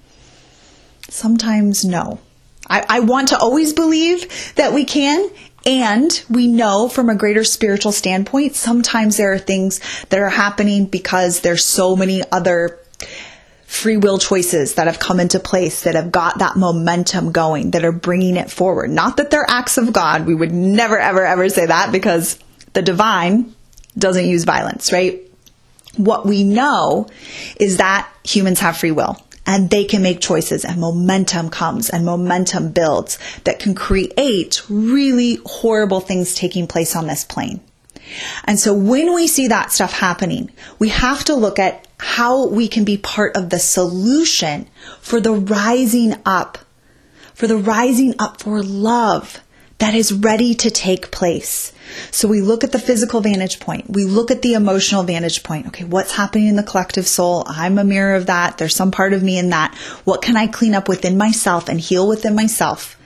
Sometimes 1.09 1.85
no. 1.85 2.19
I, 2.69 2.85
I 2.89 3.01
want 3.01 3.29
to 3.29 3.39
always 3.39 3.73
believe 3.73 4.55
that 4.57 4.73
we 4.73 4.85
can, 4.85 5.31
and 5.65 6.25
we 6.31 6.47
know 6.47 6.89
from 6.89 7.09
a 7.09 7.15
greater 7.15 7.45
spiritual 7.45 7.93
standpoint, 7.93 8.55
sometimes 8.55 9.17
there 9.17 9.33
are 9.33 9.39
things 9.39 9.81
that 10.11 10.21
are 10.21 10.29
happening 10.29 10.87
because 10.87 11.41
there's 11.41 11.65
so 11.65 11.97
many 11.97 12.23
other 12.31 12.79
free 13.65 13.97
will 13.97 14.19
choices 14.19 14.75
that 14.75 14.87
have 14.87 15.01
come 15.01 15.19
into 15.19 15.41
place 15.41 15.83
that 15.83 15.97
have 15.97 16.13
got 16.13 16.39
that 16.39 16.57
momentum 16.57 17.33
going, 17.33 17.73
that 17.73 17.85
are 17.85 17.93
bringing 17.93 18.37
it 18.37 18.51
forward. 18.51 18.91
Not 18.91 19.17
that 19.17 19.31
they're 19.31 19.45
acts 19.49 19.77
of 19.77 19.93
God. 19.93 20.25
We 20.25 20.35
would 20.35 20.53
never, 20.53 20.99
ever, 20.99 21.27
ever 21.27 21.49
say 21.49 21.67
that 21.67 21.91
because 21.91 22.39
the 22.75 22.83
divine 22.83 23.55
doesn't 23.99 24.27
use 24.27 24.45
violence, 24.45 24.93
right? 24.93 25.21
What 25.97 26.27
we 26.27 26.45
know 26.45 27.09
is 27.59 27.79
that 27.79 28.09
humans 28.23 28.61
have 28.61 28.77
free 28.77 28.93
will 28.93 29.21
and 29.47 29.71
they 29.71 29.85
can 29.85 30.03
make 30.03 30.21
choices 30.21 30.65
and 30.65 30.81
momentum 30.81 31.49
comes 31.49 31.89
and 31.89 32.05
momentum 32.05 32.73
builds 32.73 33.19
that 33.45 33.59
can 33.59 33.75
create 33.75 34.63
really 34.69 35.39
horrible 35.47 36.01
things 36.01 36.35
taking 36.35 36.67
place 36.67 36.97
on 36.97 37.07
this 37.07 37.25
plane. 37.25 37.61
And 38.45 38.59
so 38.59 38.75
when 38.75 39.15
we 39.15 39.27
see 39.27 39.49
that 39.49 39.73
stuff 39.73 39.93
happening, 39.93 40.51
we 40.79 40.91
have 40.91 41.25
to 41.25 41.35
look 41.35 41.59
at 41.59 41.87
how 41.99 42.49
we 42.49 42.69
can 42.69 42.85
be 42.85 42.99
part 42.99 43.37
of 43.37 43.51
the 43.51 43.59
solution 43.59 44.69
for 45.01 45.21
the 45.21 45.33
rising 45.33 46.15
up, 46.25 46.59
for 47.35 47.47
the 47.47 47.57
rising 47.57 48.15
up 48.19 48.43
for 48.43 48.63
love 48.63 49.41
that 49.79 49.95
is 49.95 50.13
ready 50.13 50.55
to 50.55 50.71
take 50.71 51.11
place. 51.11 51.73
So 52.11 52.29
we 52.29 52.41
look 52.41 52.65
at 52.65 52.73
the 52.73 52.79
physical 52.79 53.21
vantage 53.21 53.61
point. 53.61 53.91
We 53.91 54.05
look 54.05 54.31
at 54.31 54.43
the 54.43 54.55
emotional 54.55 55.03
vantage 55.03 55.43
point. 55.43 55.67
Okay, 55.69 55.85
what's 55.85 56.13
happening 56.13 56.49
in 56.49 56.57
the 56.57 56.63
collective 56.63 57.07
soul? 57.07 57.45
I'm 57.47 57.79
a 57.79 57.85
mirror 57.85 58.15
of 58.15 58.27
that. 58.27 58.59
There's 58.59 58.75
some 58.75 58.91
part 58.91 59.13
of 59.13 59.23
me 59.23 59.39
in 59.39 59.51
that. 59.51 59.75
What 60.05 60.23
can 60.23 60.37
I 60.37 60.47
clean 60.47 60.75
up 60.75 60.89
within 60.89 61.19
myself 61.19 61.69
and 61.69 61.79
heal 61.79 62.09
within 62.09 62.35
myself? 62.35 62.99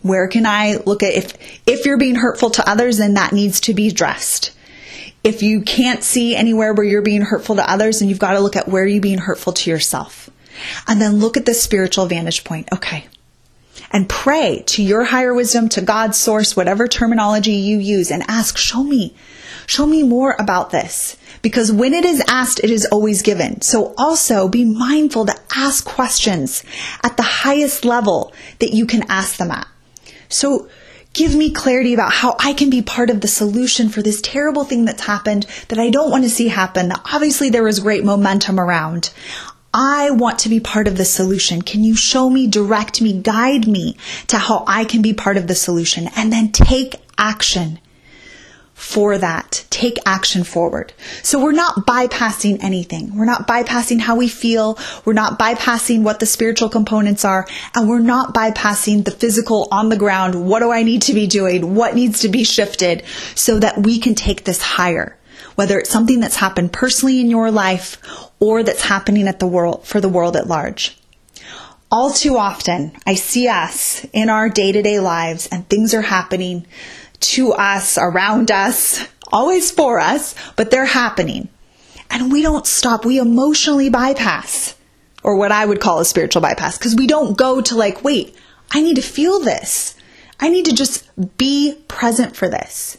Where 0.00 0.26
can 0.28 0.46
I 0.46 0.78
look 0.84 1.02
at 1.02 1.14
if 1.14 1.34
if 1.66 1.86
you're 1.86 1.98
being 1.98 2.16
hurtful 2.16 2.50
to 2.50 2.68
others 2.68 2.98
then 2.98 3.14
that 3.14 3.32
needs 3.32 3.60
to 3.60 3.74
be 3.74 3.88
addressed. 3.88 4.52
If 5.22 5.42
you 5.42 5.60
can't 5.62 6.02
see 6.02 6.34
anywhere 6.34 6.74
where 6.74 6.84
you're 6.84 7.02
being 7.02 7.22
hurtful 7.22 7.56
to 7.56 7.70
others 7.70 8.00
then 8.00 8.08
you've 8.08 8.18
got 8.18 8.32
to 8.32 8.40
look 8.40 8.56
at 8.56 8.66
where 8.66 8.86
you're 8.86 9.00
being 9.00 9.18
hurtful 9.18 9.52
to 9.52 9.70
yourself. 9.70 10.28
And 10.88 11.00
then 11.00 11.20
look 11.20 11.36
at 11.36 11.46
the 11.46 11.54
spiritual 11.54 12.06
vantage 12.06 12.42
point. 12.44 12.68
Okay. 12.72 13.06
And 13.90 14.08
pray 14.08 14.62
to 14.66 14.82
your 14.82 15.04
higher 15.04 15.34
wisdom, 15.34 15.68
to 15.70 15.80
God's 15.80 16.18
source, 16.18 16.56
whatever 16.56 16.88
terminology 16.88 17.52
you 17.52 17.78
use, 17.78 18.10
and 18.10 18.22
ask, 18.28 18.56
show 18.56 18.82
me, 18.82 19.14
show 19.66 19.86
me 19.86 20.02
more 20.02 20.36
about 20.38 20.70
this. 20.70 21.16
Because 21.42 21.72
when 21.72 21.92
it 21.92 22.04
is 22.04 22.22
asked, 22.28 22.60
it 22.62 22.70
is 22.70 22.86
always 22.86 23.22
given. 23.22 23.60
So 23.62 23.94
also 23.98 24.48
be 24.48 24.64
mindful 24.64 25.26
to 25.26 25.38
ask 25.54 25.84
questions 25.84 26.62
at 27.02 27.16
the 27.16 27.22
highest 27.22 27.84
level 27.84 28.32
that 28.60 28.72
you 28.72 28.86
can 28.86 29.04
ask 29.10 29.36
them 29.36 29.50
at. 29.50 29.66
So 30.28 30.68
give 31.12 31.34
me 31.34 31.50
clarity 31.50 31.92
about 31.92 32.12
how 32.12 32.36
I 32.38 32.54
can 32.54 32.70
be 32.70 32.80
part 32.80 33.10
of 33.10 33.20
the 33.20 33.28
solution 33.28 33.88
for 33.88 34.02
this 34.02 34.20
terrible 34.22 34.64
thing 34.64 34.84
that's 34.84 35.02
happened 35.02 35.46
that 35.68 35.78
I 35.78 35.90
don't 35.90 36.10
want 36.10 36.24
to 36.24 36.30
see 36.30 36.48
happen. 36.48 36.92
Obviously, 37.12 37.50
there 37.50 37.64
was 37.64 37.80
great 37.80 38.04
momentum 38.04 38.58
around. 38.58 39.10
I 39.74 40.10
want 40.10 40.38
to 40.40 40.48
be 40.48 40.60
part 40.60 40.86
of 40.86 40.96
the 40.96 41.04
solution. 41.04 41.62
Can 41.62 41.82
you 41.82 41.96
show 41.96 42.28
me, 42.28 42.46
direct 42.46 43.00
me, 43.00 43.18
guide 43.20 43.66
me 43.66 43.96
to 44.26 44.38
how 44.38 44.64
I 44.66 44.84
can 44.84 45.00
be 45.00 45.14
part 45.14 45.36
of 45.36 45.46
the 45.46 45.54
solution 45.54 46.08
and 46.14 46.32
then 46.32 46.52
take 46.52 46.96
action 47.16 47.78
for 48.74 49.16
that. 49.16 49.64
Take 49.70 49.96
action 50.04 50.42
forward. 50.42 50.92
So 51.22 51.42
we're 51.42 51.52
not 51.52 51.86
bypassing 51.86 52.62
anything. 52.64 53.16
We're 53.16 53.24
not 53.26 53.46
bypassing 53.46 54.00
how 54.00 54.16
we 54.16 54.28
feel. 54.28 54.76
We're 55.04 55.12
not 55.12 55.38
bypassing 55.38 56.02
what 56.02 56.18
the 56.18 56.26
spiritual 56.26 56.68
components 56.68 57.24
are. 57.24 57.46
And 57.76 57.88
we're 57.88 58.00
not 58.00 58.34
bypassing 58.34 59.04
the 59.04 59.12
physical 59.12 59.68
on 59.70 59.88
the 59.88 59.96
ground. 59.96 60.46
What 60.46 60.60
do 60.60 60.72
I 60.72 60.82
need 60.82 61.02
to 61.02 61.14
be 61.14 61.28
doing? 61.28 61.76
What 61.76 61.94
needs 61.94 62.20
to 62.20 62.28
be 62.28 62.42
shifted 62.42 63.04
so 63.36 63.60
that 63.60 63.78
we 63.78 64.00
can 64.00 64.16
take 64.16 64.44
this 64.44 64.60
higher? 64.60 65.16
Whether 65.54 65.78
it's 65.78 65.90
something 65.90 66.20
that's 66.20 66.36
happened 66.36 66.72
personally 66.72 67.20
in 67.20 67.30
your 67.30 67.50
life 67.50 67.98
or 68.40 68.62
that's 68.62 68.84
happening 68.84 69.28
at 69.28 69.38
the 69.38 69.46
world 69.46 69.86
for 69.86 70.00
the 70.00 70.08
world 70.08 70.36
at 70.36 70.46
large. 70.46 70.98
All 71.90 72.10
too 72.10 72.38
often, 72.38 72.92
I 73.06 73.14
see 73.14 73.48
us 73.48 74.06
in 74.12 74.30
our 74.30 74.48
day 74.48 74.72
to 74.72 74.82
day 74.82 74.98
lives 74.98 75.46
and 75.52 75.68
things 75.68 75.92
are 75.92 76.02
happening 76.02 76.66
to 77.20 77.52
us, 77.52 77.98
around 77.98 78.50
us, 78.50 79.06
always 79.30 79.70
for 79.70 80.00
us, 80.00 80.34
but 80.56 80.70
they're 80.70 80.84
happening. 80.84 81.48
And 82.10 82.32
we 82.32 82.42
don't 82.42 82.66
stop. 82.66 83.04
We 83.04 83.18
emotionally 83.18 83.90
bypass 83.90 84.74
or 85.22 85.36
what 85.36 85.52
I 85.52 85.64
would 85.64 85.80
call 85.80 86.00
a 86.00 86.04
spiritual 86.04 86.42
bypass 86.42 86.78
because 86.78 86.94
we 86.94 87.06
don't 87.06 87.36
go 87.36 87.60
to 87.60 87.74
like, 87.74 88.02
wait, 88.02 88.36
I 88.70 88.82
need 88.82 88.96
to 88.96 89.02
feel 89.02 89.40
this. 89.40 89.94
I 90.40 90.48
need 90.48 90.64
to 90.66 90.74
just 90.74 91.08
be 91.38 91.78
present 91.88 92.36
for 92.36 92.48
this. 92.48 92.98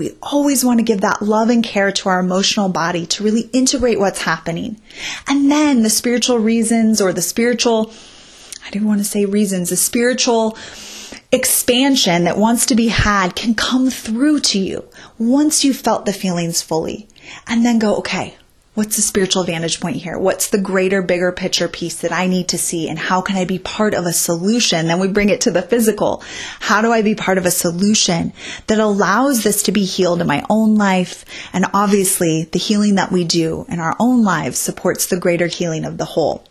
We 0.00 0.16
always 0.22 0.64
want 0.64 0.78
to 0.78 0.82
give 0.82 1.02
that 1.02 1.20
love 1.20 1.50
and 1.50 1.62
care 1.62 1.92
to 1.92 2.08
our 2.08 2.20
emotional 2.20 2.70
body 2.70 3.04
to 3.04 3.22
really 3.22 3.50
integrate 3.52 4.00
what's 4.00 4.22
happening. 4.22 4.80
And 5.28 5.50
then 5.50 5.82
the 5.82 5.90
spiritual 5.90 6.38
reasons 6.38 7.02
or 7.02 7.12
the 7.12 7.20
spiritual, 7.20 7.92
I 8.66 8.70
didn't 8.70 8.88
want 8.88 9.00
to 9.00 9.04
say 9.04 9.26
reasons, 9.26 9.68
the 9.68 9.76
spiritual 9.76 10.56
expansion 11.30 12.24
that 12.24 12.38
wants 12.38 12.64
to 12.66 12.74
be 12.74 12.88
had 12.88 13.36
can 13.36 13.54
come 13.54 13.90
through 13.90 14.40
to 14.40 14.58
you 14.58 14.88
once 15.18 15.64
you've 15.64 15.76
felt 15.76 16.06
the 16.06 16.14
feelings 16.14 16.62
fully. 16.62 17.06
And 17.46 17.62
then 17.62 17.78
go, 17.78 17.96
okay, 17.96 18.38
What's 18.80 18.96
the 18.96 19.02
spiritual 19.02 19.44
vantage 19.44 19.78
point 19.78 19.96
here? 19.96 20.18
What's 20.18 20.48
the 20.48 20.58
greater, 20.58 21.02
bigger 21.02 21.32
picture 21.32 21.68
piece 21.68 21.96
that 21.96 22.12
I 22.12 22.26
need 22.28 22.48
to 22.48 22.56
see? 22.56 22.88
And 22.88 22.98
how 22.98 23.20
can 23.20 23.36
I 23.36 23.44
be 23.44 23.58
part 23.58 23.92
of 23.92 24.06
a 24.06 24.12
solution? 24.14 24.86
Then 24.86 24.98
we 24.98 25.08
bring 25.08 25.28
it 25.28 25.42
to 25.42 25.50
the 25.50 25.60
physical. 25.60 26.22
How 26.60 26.80
do 26.80 26.90
I 26.90 27.02
be 27.02 27.14
part 27.14 27.36
of 27.36 27.44
a 27.44 27.50
solution 27.50 28.32
that 28.68 28.78
allows 28.78 29.42
this 29.42 29.64
to 29.64 29.72
be 29.72 29.84
healed 29.84 30.22
in 30.22 30.26
my 30.26 30.46
own 30.48 30.76
life? 30.76 31.26
And 31.52 31.66
obviously, 31.74 32.48
the 32.52 32.58
healing 32.58 32.94
that 32.94 33.12
we 33.12 33.22
do 33.22 33.66
in 33.68 33.80
our 33.80 33.96
own 34.00 34.24
lives 34.24 34.58
supports 34.58 35.04
the 35.04 35.20
greater 35.20 35.46
healing 35.46 35.84
of 35.84 35.98
the 35.98 36.06
whole. 36.06 36.48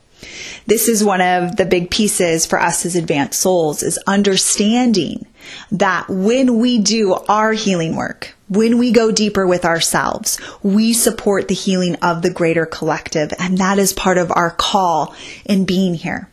This 0.68 0.88
is 0.88 1.04
one 1.04 1.22
of 1.22 1.56
the 1.56 1.66
big 1.66 1.90
pieces 1.90 2.46
for 2.46 2.62
us 2.62 2.86
as 2.86 2.96
advanced 2.96 3.40
souls 3.40 3.82
is 3.82 3.98
understanding 4.06 5.26
that 5.72 6.08
when 6.08 6.60
we 6.60 6.78
do 6.78 7.16
our 7.28 7.54
healing 7.54 7.96
work, 7.96 8.36
when 8.50 8.78
we 8.78 8.92
go 8.92 9.12
deeper 9.12 9.48
with 9.48 9.64
ourselves, 9.64 10.40
we 10.62 10.92
support 10.94 11.48
the 11.48 11.56
healing 11.56 11.96
of 11.98 12.22
the 12.22 12.32
greater 12.32 12.66
collective. 12.66 13.32
And 13.40 13.60
that 13.60 13.80
is 13.80 13.94
part 13.94 14.18
of 14.18 14.32
our 14.32 14.52
call 14.52 15.16
in 15.46 15.66
being 15.66 15.94
here. 15.94 16.30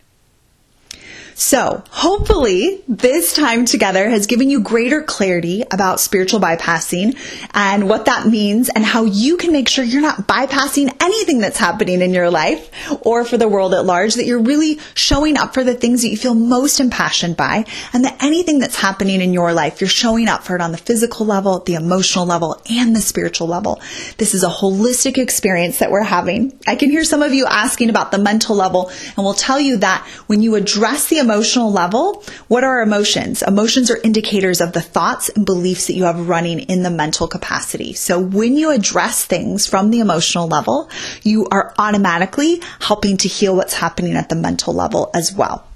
So 1.39 1.85
hopefully 1.91 2.83
this 2.89 3.35
time 3.35 3.67
together 3.67 4.09
has 4.09 4.27
given 4.27 4.49
you 4.49 4.63
greater 4.63 5.03
clarity 5.03 5.65
about 5.71 6.01
spiritual 6.01 6.41
bypassing 6.41 7.15
and 7.53 7.91
what 7.91 8.07
that 8.07 8.27
means 8.27 8.71
and 8.71 8.83
how 8.83 9.05
you 9.05 9.37
can 9.37 9.53
make 9.53 9.69
sure 9.69 9.85
you're 9.85 10.01
not 10.01 10.27
bypassing 10.27 10.97
anything 11.03 11.39
that's 11.39 11.59
happening 11.59 12.01
in 12.01 12.15
your 12.15 12.31
life 12.31 12.71
or 13.03 13.23
for 13.27 13.37
the 13.37 13.49
world 13.49 13.75
at 13.75 13.85
large, 13.85 14.15
that 14.15 14.25
you're 14.25 14.41
really 14.41 14.79
showing 14.95 15.37
up 15.37 15.53
for 15.53 15.63
the 15.63 15.75
things 15.75 16.01
that 16.01 16.09
you 16.09 16.17
feel 16.17 16.35
most 16.35 16.81
impassioned 16.81 17.37
by 17.37 17.67
and 17.93 18.07
that 18.07 18.17
anything 18.23 18.59
that's 18.59 18.81
happening 18.81 19.21
in 19.21 19.35
your 19.35 19.53
life, 19.53 19.79
you're 19.79 19.91
showing 19.91 20.29
up 20.29 20.43
for 20.43 20.57
it 20.57 20.63
on 20.63 20.73
the 20.73 20.79
physical 20.79 21.27
level, 21.27 21.59
the 21.61 21.75
emotional 21.75 22.25
level, 22.25 22.63
and 22.71 22.97
the 22.97 23.01
spiritual 23.01 23.47
level. 23.47 23.79
This 24.17 24.33
is 24.33 24.43
a 24.43 24.49
holistic 24.49 25.19
experience 25.19 25.81
that 25.81 25.91
we're 25.91 26.03
having. 26.03 26.59
I 26.67 26.77
can 26.77 26.89
hear 26.89 27.05
some 27.05 27.21
of 27.21 27.35
you 27.35 27.45
asking 27.45 27.91
about 27.91 28.11
the 28.11 28.19
mental 28.19 28.57
level 28.57 28.91
and 29.19 29.19
we'll 29.19 29.35
tell 29.35 29.61
you 29.61 29.77
that 29.79 30.03
when 30.29 30.41
you 30.41 30.55
address 30.55 31.09
the 31.09 31.26
emotional 31.27 31.73
level, 31.73 32.23
what 32.47 32.63
are 32.63 32.81
emotions? 32.81 33.43
Emotions 33.43 33.91
are 33.91 33.99
indicators 34.05 34.61
of 34.61 34.73
the 34.73 34.81
thoughts 34.81 35.29
and 35.29 35.45
beliefs 35.45 35.89
that 35.89 35.95
you 35.95 36.05
have 36.05 36.29
running 36.29 36.61
in 36.61 36.85
the 36.85 36.91
mental 36.91 37.27
capacity. 37.27 37.95
So 37.95 38.21
when 38.21 38.57
you 38.57 38.71
address 38.71 39.25
things 39.25 39.67
from 39.67 39.91
the 39.91 39.99
emotional 39.99 40.47
level, 40.47 40.89
you 41.25 41.49
are 41.51 41.75
automatically 41.79 42.63
helping 42.81 43.17
to 43.17 43.29
heal 43.29 43.57
what's 43.57 43.75
happening 43.75 44.15
at 44.15 44.29
the 44.29 44.37
mental 44.37 44.73
level 44.73 45.11
as 45.15 45.35
well. 45.35 45.67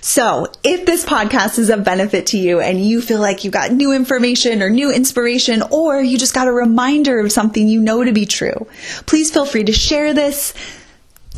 So, 0.00 0.46
if 0.64 0.86
this 0.86 1.04
podcast 1.04 1.58
is 1.58 1.68
of 1.68 1.84
benefit 1.84 2.26
to 2.28 2.38
you 2.38 2.60
and 2.60 2.82
you 2.82 3.02
feel 3.02 3.20
like 3.20 3.44
you 3.44 3.50
got 3.50 3.72
new 3.72 3.92
information 3.92 4.62
or 4.62 4.70
new 4.70 4.90
inspiration, 4.90 5.62
or 5.70 6.00
you 6.00 6.16
just 6.16 6.34
got 6.34 6.48
a 6.48 6.52
reminder 6.52 7.20
of 7.20 7.30
something 7.30 7.68
you 7.68 7.80
know 7.80 8.02
to 8.02 8.12
be 8.12 8.24
true, 8.24 8.66
please 9.06 9.30
feel 9.30 9.44
free 9.44 9.64
to 9.64 9.72
share 9.72 10.14
this 10.14 10.54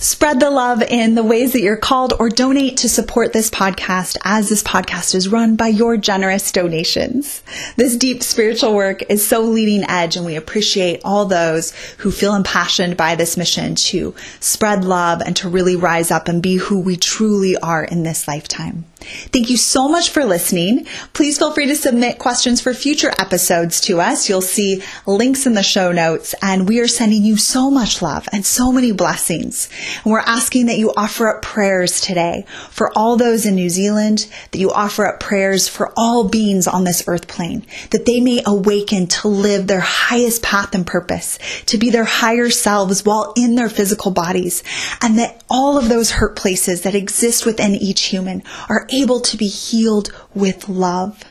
Spread 0.03 0.41
the 0.41 0.51
love 0.51 0.83
in 0.83 1.15
the 1.15 1.23
ways 1.23 1.53
that 1.53 1.63
you're 1.63 1.77
called 1.77 2.13
or 2.19 2.29
donate 2.29 2.79
to 2.79 2.89
support 2.89 3.33
this 3.33 3.49
podcast 3.49 4.17
as 4.25 4.49
this 4.49 4.65
podcast 4.65 5.15
is 5.15 5.29
run 5.29 5.55
by 5.55 5.69
your 5.69 5.97
generous 5.97 6.51
donations. 6.51 7.41
This 7.77 7.97
deep 7.97 8.25
spiritual 8.25 8.75
work 8.75 9.09
is 9.09 9.25
so 9.25 9.43
leading 9.43 9.89
edge 9.89 10.17
and 10.17 10.27
we 10.27 10.35
appreciate 10.35 11.01
all 11.05 11.27
those 11.27 11.71
who 11.99 12.11
feel 12.11 12.35
impassioned 12.35 12.97
by 12.97 13.15
this 13.15 13.37
mission 13.37 13.77
to 13.77 14.13
spread 14.41 14.85
love 14.85 15.21
and 15.21 15.37
to 15.37 15.49
really 15.49 15.77
rise 15.77 16.11
up 16.11 16.27
and 16.27 16.43
be 16.43 16.57
who 16.57 16.81
we 16.81 16.97
truly 16.97 17.57
are 17.59 17.85
in 17.85 18.03
this 18.03 18.27
lifetime. 18.27 18.85
Thank 19.03 19.51
you 19.51 19.57
so 19.57 19.89
much 19.89 20.11
for 20.11 20.25
listening. 20.25 20.87
Please 21.13 21.39
feel 21.39 21.53
free 21.53 21.67
to 21.67 21.77
submit 21.77 22.19
questions 22.19 22.61
for 22.61 22.75
future 22.75 23.13
episodes 23.19 23.81
to 23.83 24.01
us. 24.01 24.29
You'll 24.29 24.41
see 24.41 24.83
links 25.07 25.47
in 25.47 25.55
the 25.55 25.63
show 25.63 25.93
notes 25.93 26.35
and 26.43 26.69
we 26.69 26.81
are 26.81 26.89
sending 26.89 27.25
you 27.25 27.37
so 27.37 27.71
much 27.71 28.03
love 28.03 28.29
and 28.33 28.45
so 28.47 28.73
many 28.73 28.93
blessings. 28.93 29.69
And 30.05 30.13
we're 30.13 30.21
asking 30.21 30.67
that 30.67 30.79
you 30.79 30.93
offer 30.97 31.29
up 31.29 31.43
prayers 31.43 32.01
today 32.01 32.45
for 32.71 32.91
all 32.97 33.17
those 33.17 33.47
in 33.47 33.55
New 33.55 33.71
Zealand, 33.71 34.27
that 34.51 34.59
you 34.59 34.71
offer 34.71 35.07
up 35.07 35.21
prayers 35.21 35.69
for 35.69 35.93
all 35.97 36.29
beings 36.29 36.67
on 36.67 36.85
this 36.85 37.05
earth 37.07 37.29
plane, 37.29 37.67
that 37.91 38.07
they 38.07 38.21
may 38.21 38.43
awaken 38.47 39.07
to 39.07 39.29
live 39.29 39.67
their 39.67 39.81
highest 39.81 40.43
path 40.43 40.75
and 40.75 40.87
purpose, 40.87 41.39
to 41.67 41.79
be 41.79 41.91
their 41.91 42.05
higher 42.05 42.51
selves 42.51 43.05
while 43.05 43.33
in 43.37 43.55
their 43.55 43.71
physical 43.71 44.11
bodies, 44.11 44.63
and 45.01 45.19
that 45.19 45.43
all 45.51 45.79
of 45.79 45.89
those 45.89 46.13
hurt 46.13 46.37
places 46.37 46.83
that 46.83 46.95
exist 46.95 47.47
within 47.47 47.75
each 47.75 48.03
human 48.03 48.43
are 48.69 48.87
able 48.91 49.21
to 49.21 49.37
be 49.37 49.49
healed 49.49 50.13
with 50.35 50.69
love. 50.69 51.25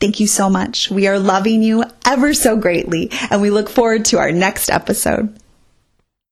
Thank 0.00 0.18
you 0.18 0.26
so 0.26 0.48
much. 0.48 0.90
We 0.90 1.06
are 1.08 1.18
loving 1.18 1.62
you 1.62 1.84
ever 2.06 2.32
so 2.32 2.56
greatly, 2.56 3.10
and 3.30 3.42
we 3.42 3.50
look 3.50 3.68
forward 3.68 4.06
to 4.06 4.18
our 4.18 4.32
next 4.32 4.70
episode. 4.70 5.38